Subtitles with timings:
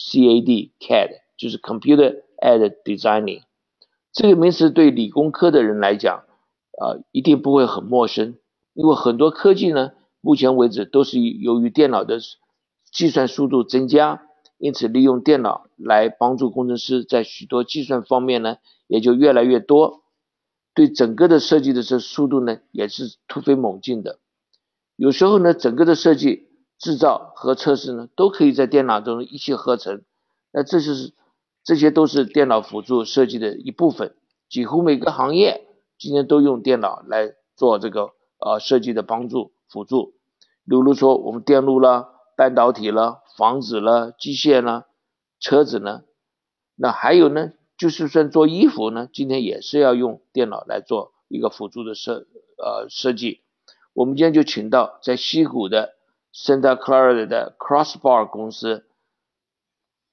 [0.00, 3.42] CAD，CAD 就是 Computer Aided Designing。
[4.12, 6.24] 这个名词对理工科的人来讲，
[6.80, 8.36] 啊，一定不会很陌生，
[8.72, 12.18] 因为很多科技呢，目前为止都是由于电脑的
[12.90, 14.22] 计算速度增加，
[14.58, 18.56] 因此利用电脑来帮助工程师在许多计算方面呢，
[18.88, 20.02] 也就越来越多，
[20.74, 24.18] 对整个的设计的这速度呢，也是突飞猛进的。
[24.96, 26.48] 有时候呢，整个的设计、
[26.80, 30.02] 制造和测试呢，都可以在电脑中一气呵成。
[30.50, 31.12] 那这就是
[31.62, 34.16] 这些都是电脑辅助设计的一部分。
[34.48, 35.68] 几乎每个行业
[35.98, 40.14] 今天都用电脑来做这个呃设计的帮助辅助。
[40.66, 44.86] 比如说我们电路了、半导体了、房子了、机械啦、
[45.38, 46.02] 车子呢，
[46.76, 53.42] 那还有呢，就是算做衣服呢，今天也是要用电脑来做一个辅助的设呃设计。
[53.92, 55.94] 我们今天就请到在西谷的
[56.34, 58.86] Santa Clara 的 Crossbar 公司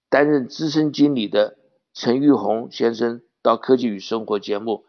[0.10, 1.58] 担任资深经理的
[1.94, 4.86] 陈玉红先生到科技与生活节目。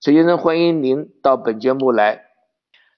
[0.00, 2.24] 陈先生，欢迎您到本节目来。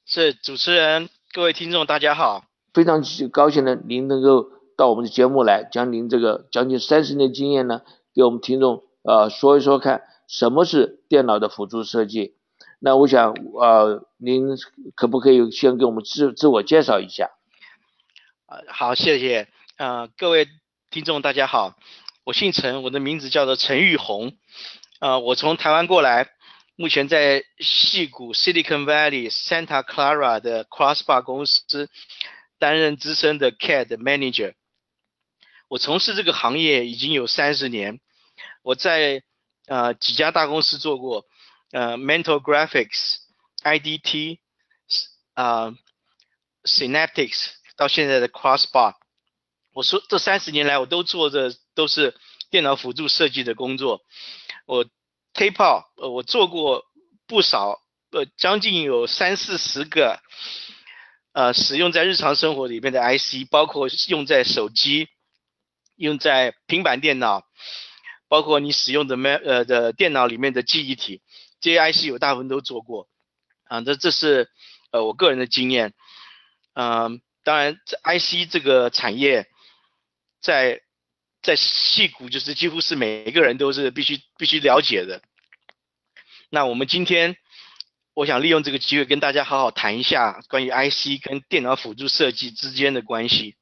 [0.05, 2.45] 是主持人，各位听众，大家好。
[2.73, 7.83] 非常高兴呢，您能够到我们的节目来，将您这个将近三十年经验呢，
[8.15, 12.37] 给我们听众呃说一说看，什么是电脑的辅助设计。
[12.79, 14.57] 那我想，呃，您
[14.95, 17.31] 可不可以先给我们自自我介绍一下？
[18.69, 19.48] 好，谢谢。
[19.77, 20.47] 呃，各位
[20.91, 21.75] 听众大家好，
[22.25, 24.36] 我姓陈，我的名字叫做陈玉红。
[25.00, 26.28] 呃，我从台湾过来，
[26.77, 31.91] 目前在戏谷 Silicon Valley Santa Clara 的 Crossbar 公司
[32.58, 34.55] 担任资深的 CAD Manager。
[35.68, 38.01] 我从事这个行业已经有三十年，
[38.62, 39.23] 我在
[39.67, 41.24] 呃几家大公司做过。
[41.70, 43.17] 呃，Mental Graphics、
[43.62, 44.41] IDT、
[45.33, 45.74] 啊
[46.64, 47.52] ，Synaptics
[47.83, 48.95] 到现在的 Crossbar，
[49.73, 52.15] 我说这三十年来我都做的都是
[52.48, 54.03] 电脑辅助设计的工作。
[54.67, 54.85] 我
[55.35, 56.85] Tape Out，呃，我做过
[57.27, 57.81] 不少，
[58.13, 60.21] 呃，将近有三四十个，
[61.33, 65.09] 呃，使用在日常生活里面的 IC，包括用在手机、
[65.97, 67.42] 用在平板电脑，
[68.29, 71.21] 包括你使用的 m 呃的电脑里面的记忆体。
[71.61, 73.09] 这些 IC 有大部分都做过，
[73.65, 74.48] 啊，这这是
[74.92, 75.95] 呃我个人的经验，
[76.75, 79.47] 嗯，当然这 IC 这个产业
[80.41, 80.80] 在
[81.42, 85.23] 在戏骨就是几乎是每一个人都是必须必须了解的。
[86.51, 87.36] 那我们今天
[88.14, 93.57] 我想利用这个机会跟大家好好谈一下关于 IC 跟电脑辅助设计之间的关系。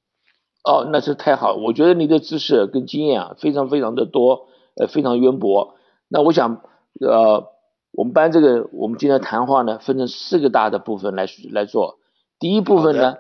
[0.63, 5.77] 哦，那是太好，我觉得你的知识跟经验啊非常非常的多，呃，非常渊博。
[6.09, 6.63] 那我想
[7.01, 7.57] 呃。
[7.93, 11.99] 我们班这个，我们今天谈话呢，分成四个大的部分来来做。
[12.39, 13.17] 第一部分呢，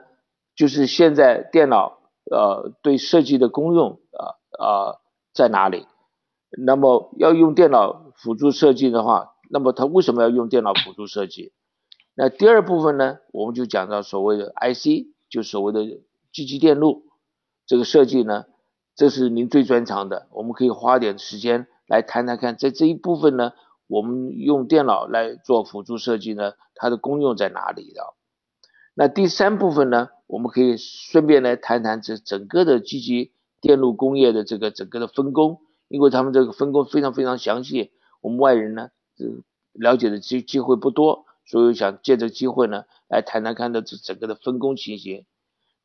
[0.60, 2.00] 就是现在电脑
[2.30, 5.00] 呃对设计的功用啊啊
[5.32, 5.86] 在哪里？
[6.50, 11.54] 那么要用电脑辅助设计的话，那么它为什么要用电脑辅助设计？
[12.14, 17.04] 那第二部分呢，我们就讲到所谓的 IC，就所谓的机器电路
[17.64, 18.44] 这个设计呢，
[18.94, 23.52] 这是您最专长的，我们可以花点时间来谈谈看，在这一部分呢。
[23.86, 28.14] 我们用电脑来做辅助设计呢，它的功用在哪里的？
[29.00, 39.24] 那第三部分呢，我们可以顺便来谈谈这整个的积极电路工业的这个整个的分工，因为他们这个分工非常非常详细，我们外人呢这，
[39.72, 45.24] 了解的机机会不多，所以想借这个机会呢，来谈谈看的这整个的分工情形。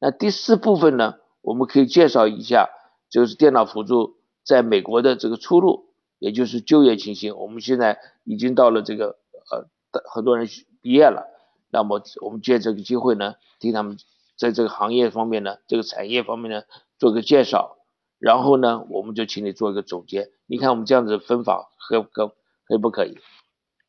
[0.01, 2.67] 那第四部分呢，我们可以介绍一下，
[3.09, 5.85] 就是电脑辅助在美国的这个出路。
[6.19, 9.15] 也就是就业情形，我们现在已经到了这个
[9.51, 9.67] 呃，
[10.11, 10.49] 很多人
[10.81, 11.27] 毕业了，
[11.75, 13.97] 那么我们借这个机会呢，替他们
[14.37, 16.63] 在这个行业方面呢，这个产业方面呢
[16.97, 17.75] 做个介绍，
[18.17, 20.29] 然后呢，我们就请你做一个总结。
[20.47, 22.29] 你看我们这样子分法可可
[22.63, 23.17] 可以不可以？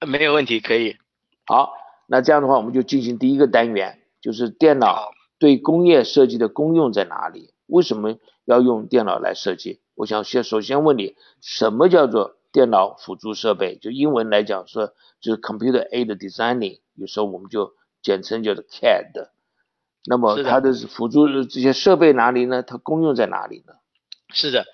[0.05, 0.97] 没有问题，可以。
[1.47, 1.75] 好，
[2.09, 7.55] 那这样的话，我们就进行第一个单元，就是电脑对工业设计的功用在哪里？
[7.67, 9.81] 为什么要用电脑来设计？
[9.95, 13.77] 我想先首先问你，什么叫做电脑辅助设备？
[13.77, 19.29] 就英文来讲说，就是 computer aided designing，有时候我们就简称叫做 CAD。
[20.07, 22.63] 那么它的辅助这些设备哪里呢？
[22.63, 23.75] 它功用在哪里呢？
[24.33, 24.65] 是的，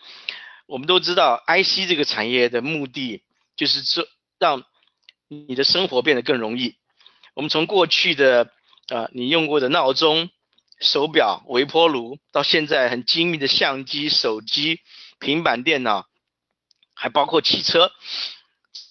[0.66, 3.24] 我们都知道，IC 这个产业的目的
[3.56, 4.04] 就是做
[4.38, 4.62] 让
[5.26, 6.76] 你的生活变得更容易。
[7.34, 8.48] 我们从过去的
[8.90, 10.30] 啊，你用过的闹钟、
[10.78, 14.78] 手表、微波炉，到现在很精密的相机、手机、
[15.18, 16.06] 平板电脑，
[17.02, 17.90] 还包括汽车，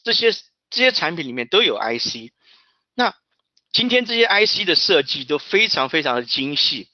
[0.04, 0.34] 这些
[0.70, 2.34] 这些产品里面都有 IC。
[2.94, 3.16] 那
[3.72, 6.90] 今天这些 IC 的设计都非常非常的精细，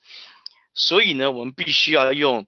[0.76, 2.46] 所以呢，我们必须要用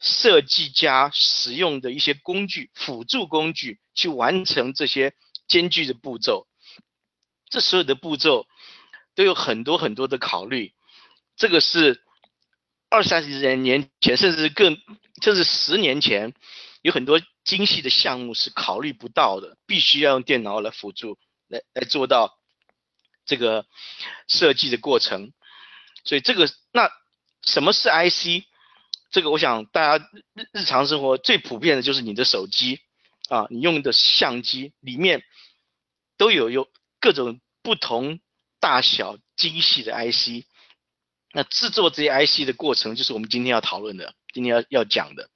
[0.00, 5.14] 设计家使用的一些工具、辅助工具去完成这些
[5.46, 6.48] 艰巨的步骤。
[7.48, 8.48] 这所有的步骤
[9.14, 10.74] 都有很多很多的考虑，
[11.36, 12.02] 这个是
[12.90, 14.76] 二三十年年前，甚至更
[15.22, 16.34] 甚至十年前，
[16.88, 22.36] 有很多精细的项目是考虑不到的，必须要用电脑来辅助，来来做到。
[23.26, 23.66] 这个
[24.26, 25.34] 设计的过程，
[26.02, 26.90] 所以这个那
[27.42, 28.46] 什么是 IC？
[29.10, 32.80] 这个我想大家日日常生活最普遍的就是你的手机
[33.28, 35.22] 啊，你用的相机里面
[36.16, 36.70] 都有有
[37.00, 38.18] 各种不同
[38.60, 40.46] 大小精细的 IC。
[41.34, 45.28] 那制作这些 IC 的过程，就是我们今天要讨论的，今天要要讲的。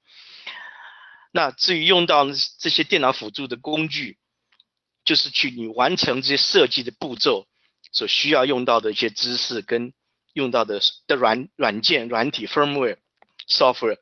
[1.33, 2.25] 那至于用到
[2.59, 4.17] 这些电脑辅助的工具，
[5.03, 7.47] 就是去你完成这些设计的步骤。
[7.95, 9.93] 所需要用到的一些知识跟
[10.33, 12.97] 用到的的软软件软体 firmware
[13.47, 13.99] software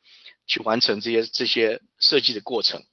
[0.47, 2.83] 去完成这些这些设计的过程。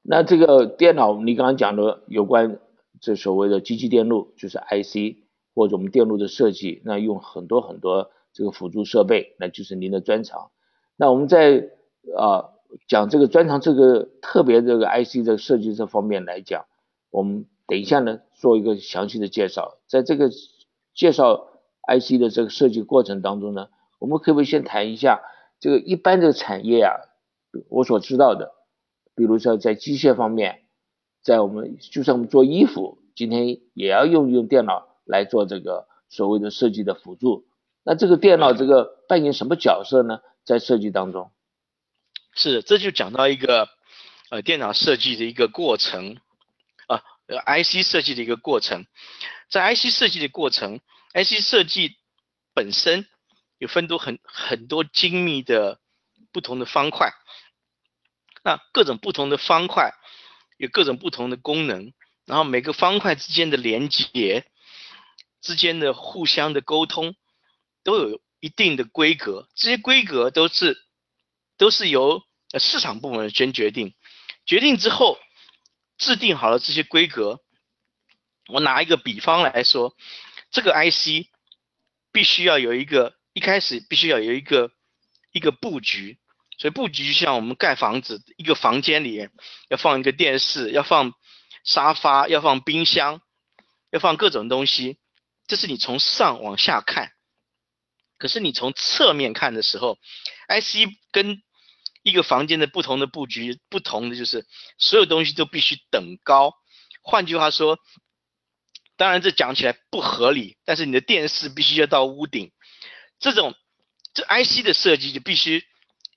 [0.00, 2.60] 那这个电脑你刚刚讲的有关
[3.00, 5.24] 这所谓的机器电路，就是 IC
[5.56, 10.52] 或者我们电路的设计，那用很多很多这个辅助设备，那就是您的专长。
[10.94, 11.68] 那我们在
[12.16, 12.50] 啊
[12.86, 16.66] 讲这个专长这个特别这个 IC 的设计这方面来讲，
[17.10, 17.46] 我们。
[17.70, 19.76] 等一下呢，做一个详细的介绍。
[19.86, 20.30] 在这个
[20.94, 21.48] 介绍
[21.86, 23.68] IC 的这个设计过程当中呢，
[23.98, 25.20] 我们可不可以先谈一下
[25.60, 26.94] 这个一般的产业啊？
[27.68, 28.52] 我所知道的，
[29.14, 30.62] 比如说在机械方面，
[31.22, 37.44] 在我们就算我们做衣服，今天也要用用电脑来做这个所谓的设计的辅助。
[37.84, 40.20] 那这个电脑这个扮演什么角色呢？
[40.42, 41.32] 在设计当中？
[42.38, 43.68] 是，这就讲到一个
[44.30, 46.18] 呃电脑设计的一个过程。
[46.86, 47.02] 呃
[47.62, 48.86] ，IC 设计的一个过程，
[49.50, 50.80] 在 IC 设计的过程
[51.12, 51.98] ，IC 设计
[52.54, 53.06] 本身
[53.58, 55.78] 有分多很很多精密的
[56.32, 57.12] 不同的方块，
[58.42, 59.92] 那各种不同的方块
[60.56, 61.92] 有各种不同的功能，
[62.24, 64.46] 然后每个方块之间的连接
[65.42, 67.14] 之间的互相的沟通
[67.84, 70.82] 都有一定的规格，这些规格都是
[71.58, 72.22] 都是由
[72.58, 73.94] 市场部门先决定，
[74.46, 75.18] 决定之后。
[75.98, 77.40] 制定好了这些规格，
[78.46, 79.96] 我拿一个比方来说，
[80.52, 81.26] 这个 IC
[82.12, 84.70] 必须要有一个一开始必须要有一个
[85.32, 86.20] 一个布局，
[86.56, 89.28] 所以布局就像我们盖房子，一个房间里
[89.68, 91.14] 要放一个电视，要放
[91.64, 93.20] 沙发，要放冰箱，
[93.90, 95.00] 要放各种东西，
[95.48, 97.10] 这是你从上往下看，
[98.18, 99.98] 可是你从侧面看的时候
[100.46, 101.42] ，IC 跟
[102.02, 104.46] 一个房间的不同的布局，不同的就是
[104.78, 106.54] 所有东西都必须等高。
[107.02, 107.78] 换句话说，
[108.96, 112.52] 当然这讲起来不合理，但是你的电视必须要到屋顶。
[113.18, 113.54] 这种
[114.14, 115.64] 这 IC 的设计就必须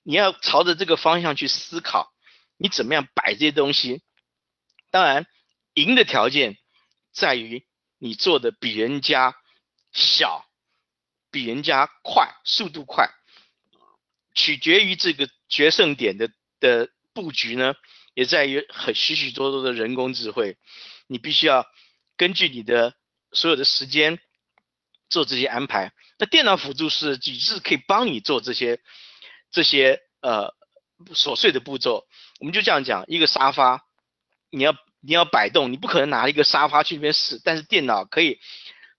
[0.02, 2.12] 你要朝着这个方向去思考，
[2.56, 4.02] 你怎么样摆这些东西。
[4.90, 5.26] 当然，
[5.74, 6.58] 赢的条件
[7.12, 7.66] 在于
[7.98, 9.34] 你做的比人家
[9.92, 10.44] 小，
[11.30, 13.10] 比人家快，速度快。
[14.34, 16.30] 取决于这个决胜点的
[16.60, 17.74] 的布局呢，
[18.14, 20.56] 也在于很许许多多的人工智慧。
[21.06, 21.66] 你必须要
[22.16, 22.94] 根据你的
[23.32, 24.18] 所有的时间
[25.10, 25.92] 做这些安排。
[26.18, 28.80] 那电脑辅助设计是可以帮你做这些
[29.50, 30.54] 这些呃
[31.12, 32.06] 琐碎的步骤。
[32.40, 33.84] 我们就这样讲，一个沙发，
[34.50, 38.38] 你要你要摆动，你不可能拿一个沙发去那边试，但是电脑可以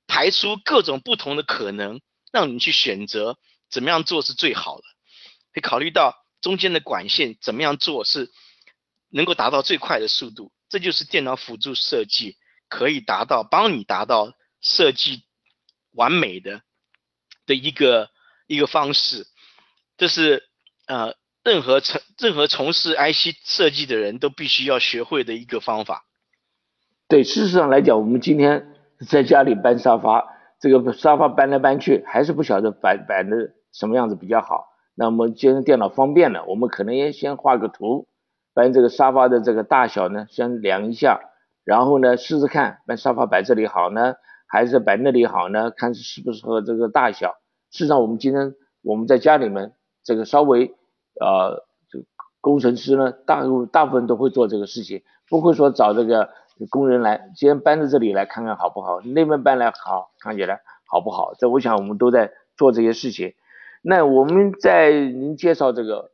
[0.05, 1.99] 排出各种不同的可能，
[2.31, 3.39] 让你去选择
[3.71, 4.83] 怎么样做是最好的。
[5.55, 8.29] 会考虑到中间的管线怎么样做是
[9.09, 12.35] 能够达到最快的速度，这就是电脑辅助设计
[12.67, 15.23] 可以达到帮你达到设计
[15.93, 16.61] 完美的
[17.45, 18.09] 的一个
[18.45, 19.25] 一个方式。
[19.95, 20.43] 这是
[20.85, 26.05] 呃任何从任何从事 IC 设计的人都必须要学会的一个方法。
[27.07, 28.75] 对，事实上来讲，我们今天
[29.07, 30.27] 在家里搬沙发，
[30.59, 34.72] 这个沙发搬来搬去，还是不晓得摆摆的什么样子比较好。
[34.95, 38.07] 那么既然电脑方便了，我们可能也先画个图，
[38.53, 41.19] 把这个沙发的这个大小呢先量一下，
[41.63, 44.15] 然后呢试试看，把沙发摆这里好呢，
[44.47, 45.71] 还是摆那里好呢？
[45.71, 47.35] 看适不适合这个大小。
[47.71, 49.73] 事实上，我们今天我们在家里面
[50.03, 50.75] 这个稍微
[51.19, 52.05] 呃就
[52.39, 56.29] 工程师呢，大大部分都会做这个事情，不会说找这个
[56.69, 61.33] 工人来，今天搬到这里来看看好不好，那边搬来好看起来好不好？
[61.39, 63.33] 这我想我们都在做这些事情。
[63.85, 66.13] 那我们在您介绍这个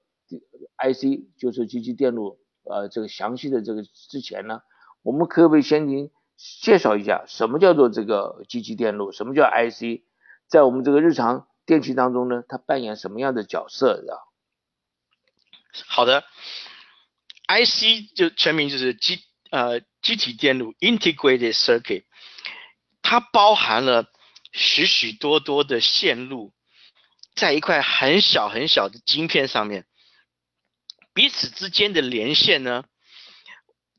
[0.80, 4.62] IC，就是机器电路，呃，这个详细的这个之前呢，
[5.04, 10.02] 我们可不可以先您介绍一下什么叫做这个机器电路，什么叫 IC，
[10.48, 14.18] 在我们这个日常电器当中呢，它扮演什么样的角色啊？
[15.86, 16.24] 好的
[17.48, 19.20] ，IC 就全名就是机
[19.52, 22.06] 呃机体电路 Integrated Circuit，
[23.04, 24.08] 它包含了
[24.52, 26.52] 许许多多的线路，
[27.36, 29.86] 在一块很小很小的晶片上面，
[31.14, 32.86] 彼此之间的连线呢，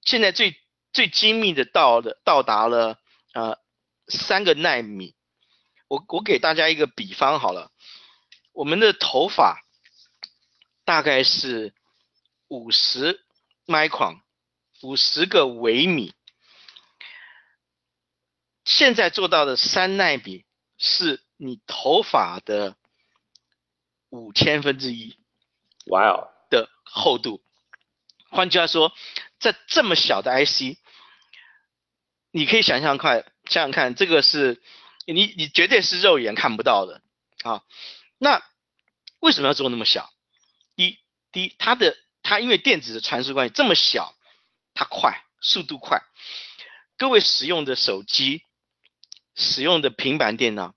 [0.03, 0.57] 现在最
[0.93, 2.99] 最精密的到的到达了
[3.35, 3.59] 呃
[4.09, 5.15] 三个纳米。
[5.89, 7.71] 我我给大家一个比方好了，
[8.53, 9.63] 我们的头发。
[10.83, 11.73] 大概是
[12.49, 13.25] 五十
[13.67, 14.23] micron，
[14.83, 16.13] 五十个微米。
[18.65, 20.45] 现在做到的三纳米
[20.79, 22.77] 是你头发的
[24.11, 25.17] 五千分之一，
[25.87, 27.43] 哇哦的厚度。
[28.31, 28.93] 换句话说，
[29.41, 30.79] 在这么小的 IC，
[32.31, 34.63] 你可以想象快，想想看，这个是
[35.07, 37.03] 你你绝对是肉眼看不到的
[37.43, 37.65] 啊。
[38.19, 38.43] 那
[39.19, 40.13] 为什么要做那么小？
[40.77, 40.99] 一
[41.33, 44.15] 第一，它的它因为电子的传输关系这么小，
[44.75, 46.03] 它快，速度快。
[46.97, 48.43] 各位使用的手机、
[49.35, 50.75] 使用的平板电脑，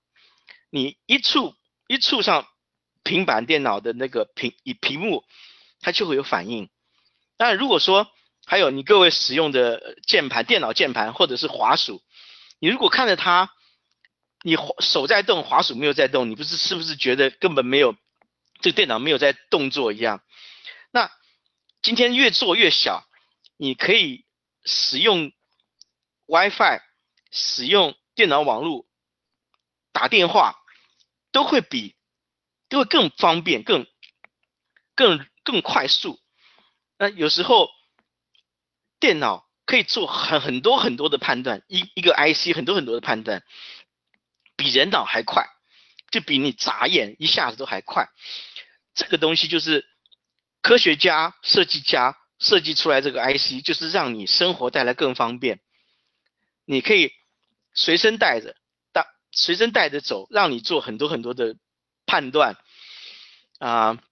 [0.70, 1.54] 你一触
[1.86, 2.48] 一触上
[3.04, 5.24] 平板电脑的那个屏以屏幕，
[5.80, 6.68] 它就会有反应。
[7.36, 8.10] 当然，如果说
[8.46, 12.02] 还有你各位使用的键盘、电脑键盘或者是滑鼠，
[12.58, 13.52] 你如果看着它，
[14.42, 17.94] 你手在动，滑鼠没有在动，你不是是不是觉得根本没有
[18.60, 20.22] 这电脑没有在动作一样？
[20.90, 21.10] 那
[21.82, 23.04] 今天越做越小，
[23.56, 24.24] 你可以
[24.64, 25.32] 使用
[26.26, 26.80] WiFi，
[27.30, 28.86] 使用电脑网络
[29.92, 30.54] 打电话，
[31.32, 31.93] 都会比
[32.74, 33.86] 都会更方便、更
[34.96, 36.18] 更更快速。
[36.98, 37.70] 那有时候
[38.98, 43.44] 电脑可以做很很多很多的判断，一一个 IC 很多很多的判断，
[44.56, 45.46] 比人脑还快，
[46.10, 48.08] 就比你眨眼一下子都还快。
[48.94, 49.86] 这个东西就是。
[50.66, 55.60] 科学家、设计家设计出来这个 IC，就是让你生活带来更方便。
[56.64, 57.12] 你可以
[57.74, 58.56] 随身带着，
[58.90, 61.54] 带随身带着走，让你做很多很多的
[62.06, 62.56] 判断。
[63.58, 64.02] 啊，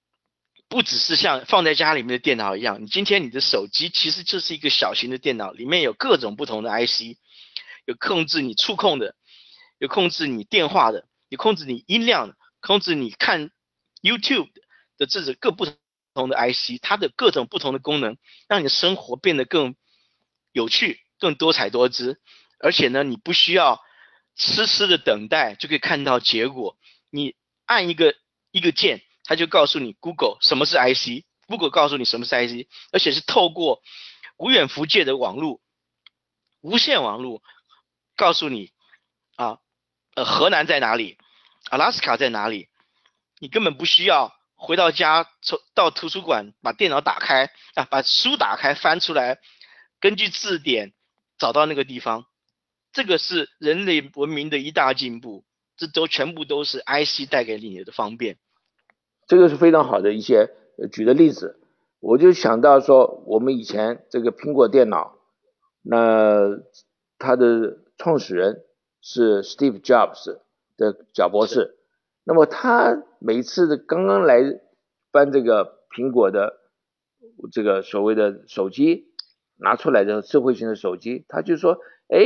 [0.69, 7.17] 不只是像放在家里面的电脑一样，你今天你的手机其实就是一个小型的电脑，里面有各种不同的 IC，
[7.85, 9.15] 有控制你触控的，
[9.79, 13.51] 有控制你电话的，有控制你音量的，控制你看
[14.01, 14.51] YouTube
[14.99, 15.77] 的这种各不同。
[16.15, 19.75] 不同的 IC，它的各种不同的功能，让你的生活变得更
[20.53, 22.21] 有趣、更多彩多姿。
[22.59, 23.81] 而且呢，你不需要
[24.37, 26.77] 痴痴的等待就可以看到结果。
[27.09, 27.35] 你
[27.65, 28.15] 按一个
[28.51, 29.01] 一个键，
[29.33, 33.81] 他就告诉你 Google 什么是 IC，Google 告诉你什么是 IC，而且是透过
[34.37, 35.63] 无远弗届的网络、
[36.61, 37.43] 无线网络
[38.15, 38.73] 告诉你
[39.37, 39.57] 啊，
[40.17, 41.17] 呃，河南在哪里，
[41.71, 42.69] 阿拉斯卡在哪里，
[43.39, 44.35] 你根本不需要。
[44.55, 49.39] 回到家，从到图书馆把电脑打开啊，把书打开翻出来，
[49.99, 50.93] 根据字典
[51.39, 52.27] 找到那个地方，
[52.93, 55.47] 这个是人类文明的一大进步。
[55.79, 58.37] 这都全部都是 IC 带给你的方便。
[59.27, 60.51] 这个是非常好的一些
[60.93, 61.59] 举的例子，
[62.01, 65.19] 我就想到说，我们以前这个苹果电脑，
[65.83, 66.61] 那
[67.19, 68.65] 它的创始人
[69.01, 70.41] 是 Steve Jobs
[70.77, 71.79] 的贾博士。
[72.25, 74.61] 那么他每次的刚刚来
[75.11, 76.61] 搬这个苹果的
[77.51, 79.09] 这个所谓的手机
[79.57, 82.21] 拿出来的智慧型的手机，他就说，哎，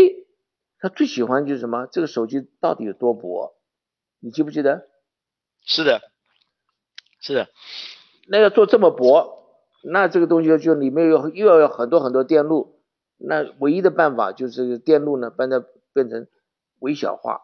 [0.79, 1.87] 他最喜欢就是什么？
[1.87, 3.57] 这个手机到底有多薄？
[4.21, 4.87] 你记不记得？
[5.63, 6.01] 是的，
[7.21, 7.49] 是的。
[8.29, 9.45] 那要做这么薄，
[9.85, 12.81] 那这个东西就里面有又要有很多很多电路，
[13.17, 16.27] 那唯一的办法就是电路呢，把它变成
[16.81, 17.43] 微小化。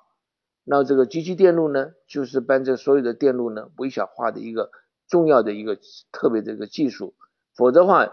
[0.64, 4.70] 那这个机器电路呢，就是把这所有的电路呢微小化的一个
[5.08, 5.78] 重要的一个
[6.12, 7.14] 特别的一个技术，
[7.56, 8.12] 否则的话，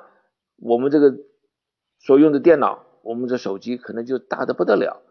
[0.57, 1.15] 我们这个
[1.99, 5.03] 所用的电脑，我们的手机可能就大的不得了。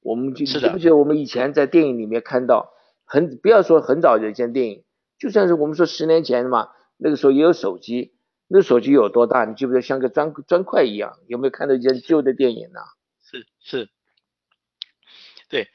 [0.00, 2.72] 我们记记不记得我们以前在电影里面看到，
[3.04, 4.84] 很不要说很早的一件电影，
[5.18, 8.12] 就算是我们说十年前嘛，那个时候也有手机，
[8.48, 9.44] 那手机有多大？
[9.44, 11.18] 你记不记得像个砖砖块一样？
[11.26, 12.80] 有没有看到一件旧的电影呢？
[13.30, 13.90] 是是，
[15.48, 15.68] 对，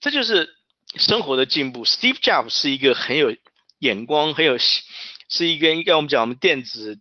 [0.00, 0.54] 这就是。
[0.94, 3.36] 生活的进步，Steve Jobs 是一个很有
[3.80, 7.00] 眼光、很有是一个应该我们讲我们电子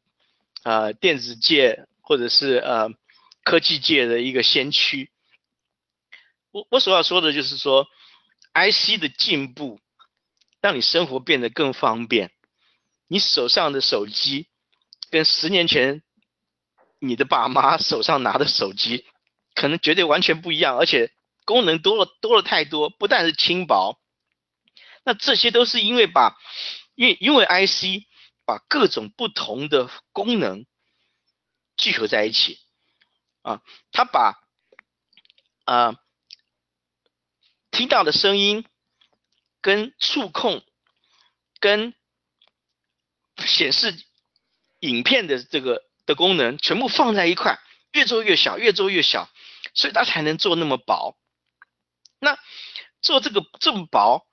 [0.64, 2.90] 呃电子界或者是呃
[3.44, 5.12] 科技界的一个先驱。
[6.52, 7.88] 我我所要说的就是说
[8.54, 9.80] ，IC 的进步
[10.66, 12.32] 让你生活变得更方便。
[13.06, 14.48] 你手上的手机
[15.12, 16.02] 跟十年前
[16.98, 19.06] 你的爸妈手上拿的手机
[19.54, 21.12] 可能绝对完全不一样，而且
[21.46, 24.00] 功能多了多了太多，不但是轻薄，
[25.04, 26.36] 那这些都是因为把
[26.96, 28.08] 因为因为 IC
[28.44, 30.66] 把各种不同的功能
[31.78, 32.58] 聚合在一起
[33.44, 34.40] 啊，它把
[35.66, 35.96] 啊
[37.70, 38.66] 听到的声音
[39.66, 40.64] 跟触控
[41.60, 41.96] 跟
[43.48, 43.96] 显示
[44.80, 47.58] 影片的这个的功能全部放在一块，
[47.92, 49.28] 越做越小，越做越小，
[49.74, 51.18] 所以它才能做那么薄。
[52.20, 52.38] 那
[53.02, 54.28] 做这个这么薄，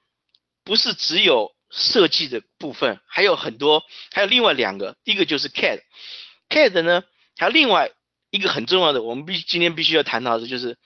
[0.65, 7.05] 不是只有设计的部分，还有很多，还有另外两个，一个就是 CAD，CAD 呢，
[7.39, 7.91] 还有另外
[8.29, 10.77] 一个很重要的，我们必今天必须要谈到的就是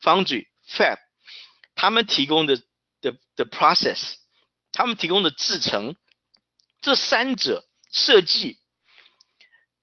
[0.00, 0.98] Foundry Fab，
[1.74, 2.62] 他们提供的
[3.10, 4.14] 的的 process，
[4.72, 5.96] 他们提供的制程。
[6.82, 8.58] 这三者设计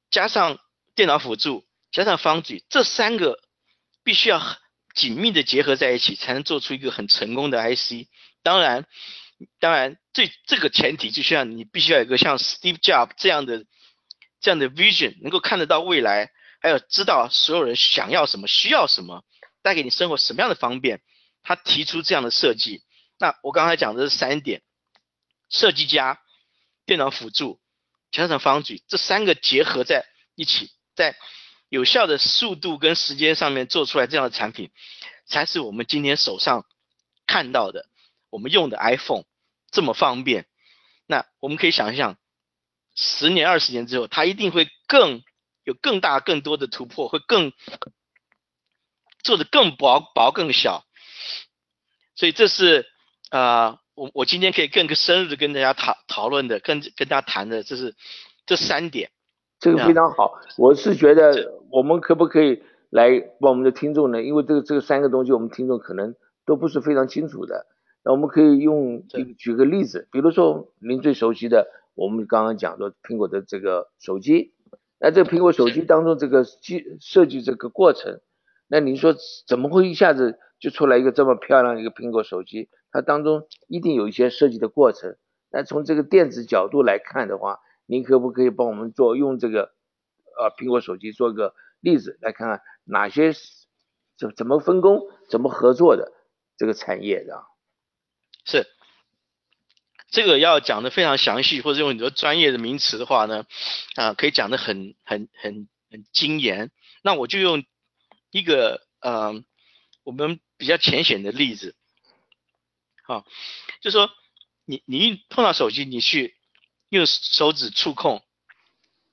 [0.10, 0.58] 加上
[0.96, 3.39] 电脑辅助加上方矩，这三个
[4.03, 4.42] 必须要
[4.96, 8.08] 紧密的结合在一起，才能做出一个很成功的 IC。
[8.42, 8.86] 当然，
[9.60, 13.65] 当然，这这个前提就需要你必须要有一个像 Steve Jobs 这样的
[14.39, 16.30] 这样的 vision，能够看得到未来，
[16.62, 19.25] 还有知道所有人想要什么、需要什么，
[19.62, 21.01] 带给你生活什么样的方便。
[21.42, 22.84] 他提出这样的设计。
[23.17, 24.62] 那我刚才讲的是三点，
[25.50, 26.20] 设计家。
[26.86, 27.62] 电脑辅助
[28.12, 30.05] 加上方矩，这三个结合在
[30.36, 31.15] 一起，在
[31.70, 34.70] 有效的速度跟时间上面做出来这样的产品，
[35.25, 36.65] 才是我们今天手上
[37.25, 37.88] 看到的，
[38.29, 39.24] 我们用的 iPhone
[39.72, 40.46] 这么方便。
[41.08, 42.17] 那我们可以想象，
[42.96, 45.24] 十年、二十年之后，它一定会更
[45.63, 47.53] 有更大、更多的突破，会更
[49.23, 50.86] 做的更薄、薄更小。
[52.13, 52.92] 所以这是
[53.38, 53.80] 啊。
[53.96, 57.93] 我我今天可以更深入的跟大家讨讨论的，跟跟大家谈的，这是
[58.43, 59.12] 这三点，
[59.60, 60.34] 这个非常好。
[60.58, 64.24] 我是觉得我们可不可以来帮我们的听众呢？
[64.24, 67.67] 因为这个这个三个东西，我们听众可能都不是非常清楚的。
[68.04, 69.04] 那我们可以用
[69.38, 74.56] 举个例子，比如说您最熟悉的，我们刚刚讲的苹果的这个手机，
[75.00, 78.22] 那这个苹果手机当中这个机设计这个过程，
[78.67, 79.13] 那您说
[79.46, 82.69] 怎么会一下子就出来一个这么漂亮一个苹果手机？
[82.93, 85.17] 它当中一定有一些设计的过程。
[85.51, 89.73] 那从这个电子角度来看的话，您可不可以帮我们做用这个
[90.38, 93.34] 呃苹果手机做个例子来看看哪些
[94.17, 96.12] 怎怎么分工、怎么合作的
[96.56, 97.43] 这个产业的？
[98.45, 98.67] 是
[100.10, 103.45] 这个要讲的非常详细，或者用很多专业的名词的话呢，
[103.95, 106.69] 啊，可以讲的很很很很精严。
[107.01, 107.63] 那我就用
[108.29, 109.34] 一个呃
[110.03, 111.75] 我们比较浅显的例子。
[113.06, 113.26] 啊，
[113.82, 114.10] 就说
[114.63, 116.38] 你你一碰到手机，你去
[116.88, 118.24] 用手指触控，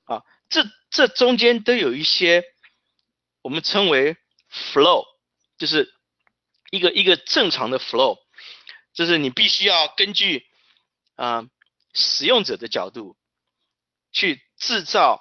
[0.05, 2.44] 啊，这这中间都有一些
[3.42, 4.16] 我们称为
[4.48, 5.05] flow，
[5.59, 5.92] 就是
[6.70, 8.18] 一个一个正常的 flow，
[8.94, 10.46] 就是你必须要根据
[11.16, 11.48] 啊
[11.92, 13.16] 使用者的角度
[14.12, 15.20] 去制造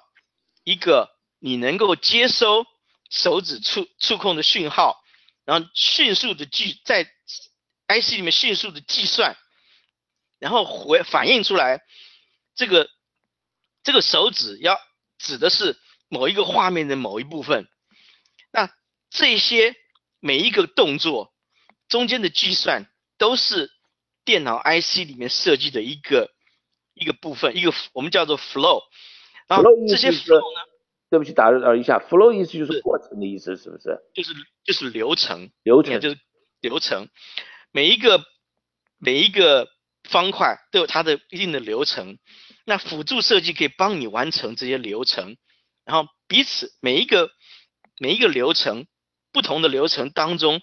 [0.62, 2.64] 一个你能够接收
[3.08, 5.02] 手指触触控的讯号，
[5.44, 7.12] 然后迅速的去在。
[7.90, 9.36] IC 里面迅速的计算，
[10.38, 11.80] 然后回反映出来，
[12.54, 12.88] 这个
[13.82, 14.78] 这个手指要
[15.18, 17.66] 指的是某一个画面的某一部分，
[18.52, 18.70] 那
[19.10, 19.74] 这些
[20.20, 21.32] 每一个动作
[21.88, 22.86] 中间的计算
[23.18, 23.70] 都是
[24.24, 26.30] 电脑 IC 里面设计的一个
[26.94, 28.82] 一个部分，一个我们叫做 flow。
[29.48, 30.70] 然后这些 flow 呢？
[31.10, 33.98] 对不起，打扰一下，flow 意思就是过程的意思，是不是？
[34.14, 36.20] 就是就是流程，流程就是
[36.60, 37.08] 流程。
[37.72, 38.24] 每一个
[38.98, 39.68] 每一个
[40.02, 42.18] 方块都有它的一定的流程，
[42.64, 45.36] 那辅助设计可以帮你完成这些流程，
[45.84, 47.30] 然后彼此每一个
[47.98, 48.86] 每一个流程
[49.30, 50.60] 不同的流程当中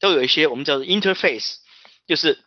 [0.00, 1.58] 都有一些我们叫做 interface，
[2.06, 2.44] 就是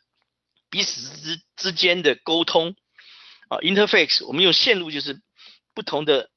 [0.70, 2.76] 彼此之之间的沟通
[3.48, 5.22] 啊 interface 我们用线路就是
[5.74, 6.30] 不同的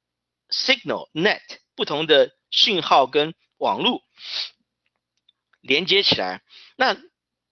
[0.49, 1.43] signal net
[1.75, 4.03] 不同的讯号跟网络
[5.61, 6.43] 连接起来，
[6.77, 6.97] 那。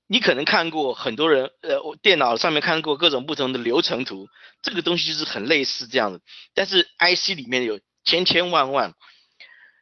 [0.08, 4.28] 你可能看过很多人，呃，我电脑上面看过各种不同的流程图，
[4.62, 6.20] 这个东西就是很类似这样的。
[6.54, 8.94] 但是 IC 里面有千千万万，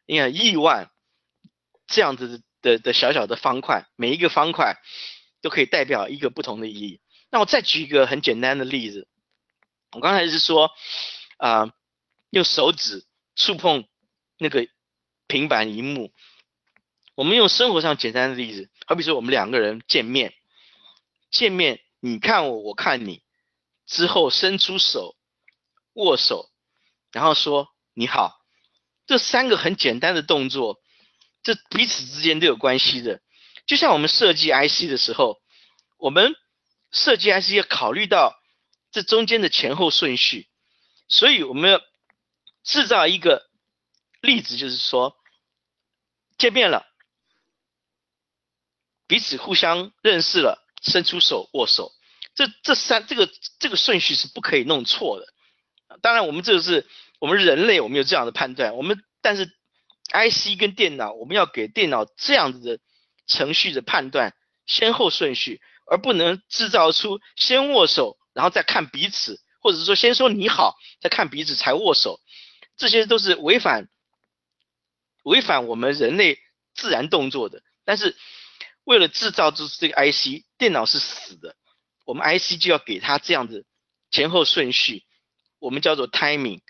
[0.07, 0.91] 你看亿万
[1.87, 4.77] 这样子的的小小的方块，每一个方块
[5.43, 7.01] 都可以代表一个不同的意义。
[7.31, 9.09] 那我再举一个很简单的例子，
[9.93, 10.71] 我刚才是说，
[11.37, 11.71] 啊，
[12.31, 13.05] 用手指
[13.37, 13.87] 触碰
[14.39, 14.67] 那个
[15.27, 16.13] 平板荧幕。
[17.15, 20.35] 我们用生活上简单的例子，好比说我们两个人见面，
[21.31, 23.23] 见面你看我，我看你，
[23.87, 25.17] 之后伸出手
[25.95, 26.51] 握手，
[27.13, 28.41] 然后说你好，
[29.07, 30.81] 这三个很简单的动作，
[31.43, 33.21] 这彼此之间都有关系的。
[33.67, 35.41] 就像我们设计 IC 的时候，
[35.97, 36.35] 我们
[36.91, 38.35] 设计 IC 要考虑到
[38.91, 40.49] 这中间的前后顺序，
[41.09, 41.81] 所以我们要
[42.63, 43.49] 制造一个
[44.21, 45.17] 例子，就是说
[46.37, 46.87] 见面了。
[49.07, 51.93] 彼此互相认识了，伸出手握手，
[52.35, 55.27] 这这三这个这个顺序是不可以弄错的。
[56.01, 56.87] 当然，我们这个是
[57.21, 58.77] 我们人类，我们有这样的判断。
[58.77, 59.47] 我们但是
[60.09, 62.79] IC 跟电脑，我们要给电脑这样子的
[63.27, 64.35] 程序的判断
[64.67, 72.21] 先后顺序，而不能制造出先握手然后再看彼此，或者是说先说你好再看彼此才握手，
[72.79, 73.89] 这些都是违反
[75.25, 76.39] 违反我们人类
[76.75, 77.63] 自然动作的。
[77.85, 78.17] 但是。
[78.85, 81.57] 为了制造出这个 IC，电脑是死的，
[82.05, 83.67] 我们 IC 就要给它这样子
[84.11, 85.05] 前后顺序，
[85.59, 86.61] 我们叫做 timing，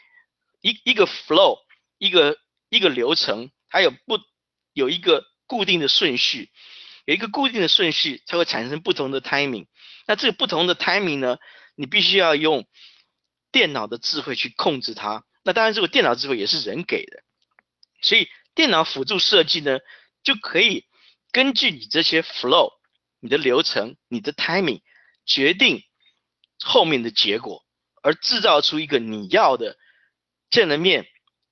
[0.60, 1.58] 一一个 flow，
[1.98, 4.20] 一个一个流程，它有不
[4.72, 6.50] 有一个固定的顺序，
[7.04, 9.66] 有一个固定的顺序才会产生不同的 timing。
[10.06, 11.38] 那这个不同的 timing 呢，
[11.74, 12.66] 你必须要用
[13.50, 15.24] 电脑的智慧去控制它。
[15.42, 17.22] 那当然，这个电脑智慧也是人给的，
[18.00, 19.80] 所以电脑辅助设计呢
[20.22, 20.86] 就可以。
[21.34, 22.74] 根据你这些 flow，
[23.18, 24.82] 你的流程，你的 timing，
[25.26, 25.82] 决定
[26.62, 27.64] 后面的结果，
[28.04, 29.76] 而制造出一个你要的
[30.48, 31.08] 见了面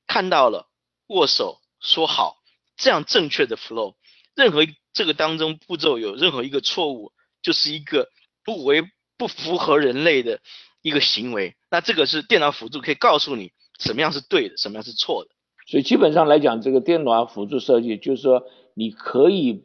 [0.06, 0.70] 看到了
[1.08, 2.36] 握手说好
[2.76, 3.96] 这样正确的 flow。
[4.36, 8.08] 任何这个当中步骤有任何一个错误，就是一个
[8.44, 8.84] 不为
[9.18, 10.40] 不符合人类的
[10.80, 11.56] 一个行为。
[11.72, 15.34] 那这个是电脑辅助可以告诉你什么样是对的，什么样是错的。
[15.66, 19.64] 所以基本上来讲，这个电脑辅助设计就是说你可以。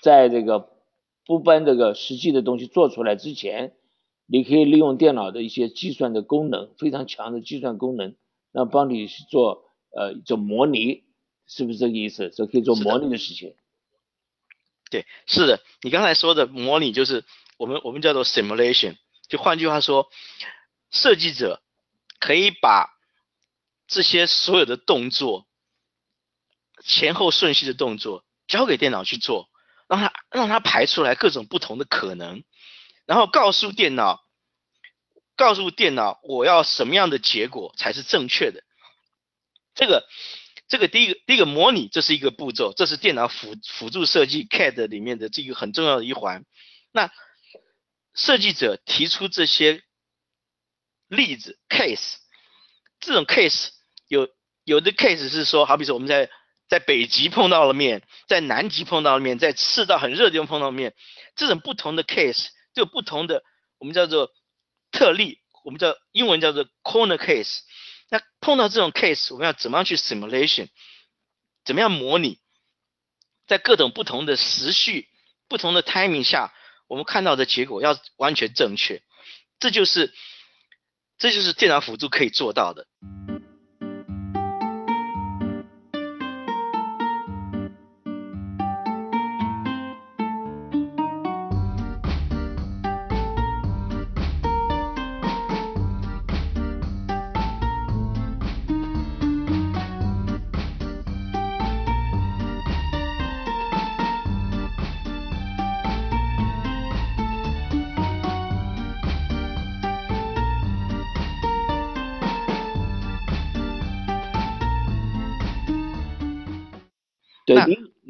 [0.00, 0.70] 在这个
[1.24, 3.74] 不搬这个实际的东西做出来之前，
[4.26, 8.14] 你可以利用电脑的一些计算的功能，非常强的计算功能，
[8.52, 11.04] 那帮你去做呃做模拟，
[11.46, 12.30] 是不是这个意思？
[12.30, 13.54] 这可以做模拟的事情。
[14.90, 17.24] 对，是的，你刚才说的模拟就是
[17.56, 18.96] 我们我们叫做 simulation，
[19.28, 20.08] 就换句话说，
[20.90, 21.60] 设计者
[22.20, 22.88] 可以把
[23.86, 25.46] 这些所有的动作
[26.84, 29.50] 前后顺序的动作交给电脑去做。
[29.88, 32.44] 让它让它排出来各种不同的可能，
[33.06, 34.22] 然后告诉电脑，
[35.34, 38.62] 告诉电脑我要什么样的结果才是正确的。
[39.74, 40.06] 这个
[40.68, 46.44] 这个第一个第一个模拟，这是一个步骤，这是电脑辅辅助设计 CAD 里面的这个很重要的一环。
[46.92, 47.10] 那
[48.14, 49.82] 设计者提出这些
[51.08, 52.16] 例子 case，
[53.00, 53.70] 这种 case
[54.06, 54.28] 有
[54.64, 56.30] 有的 case 是说，好比说我们在。
[56.68, 60.94] 在北极碰到了面，在南极碰到了面，在赤道很热的地方碰到面，
[61.34, 63.42] 这种不同的 case 就有不同的，
[63.78, 64.30] 我们叫做
[64.92, 67.60] 特例，我们叫英文叫做 corner case。
[68.10, 70.68] 那碰到这种 case，我们要怎么样去 simulation？
[71.64, 72.38] 怎么样模拟？
[73.46, 75.08] 在各种不同的时序、
[75.48, 76.52] 不同的 timing 下，
[76.86, 79.02] 我们看到的结果要完全正确。
[79.58, 80.12] 这就是，
[81.18, 82.86] 这就是电脑辅助可以做到的。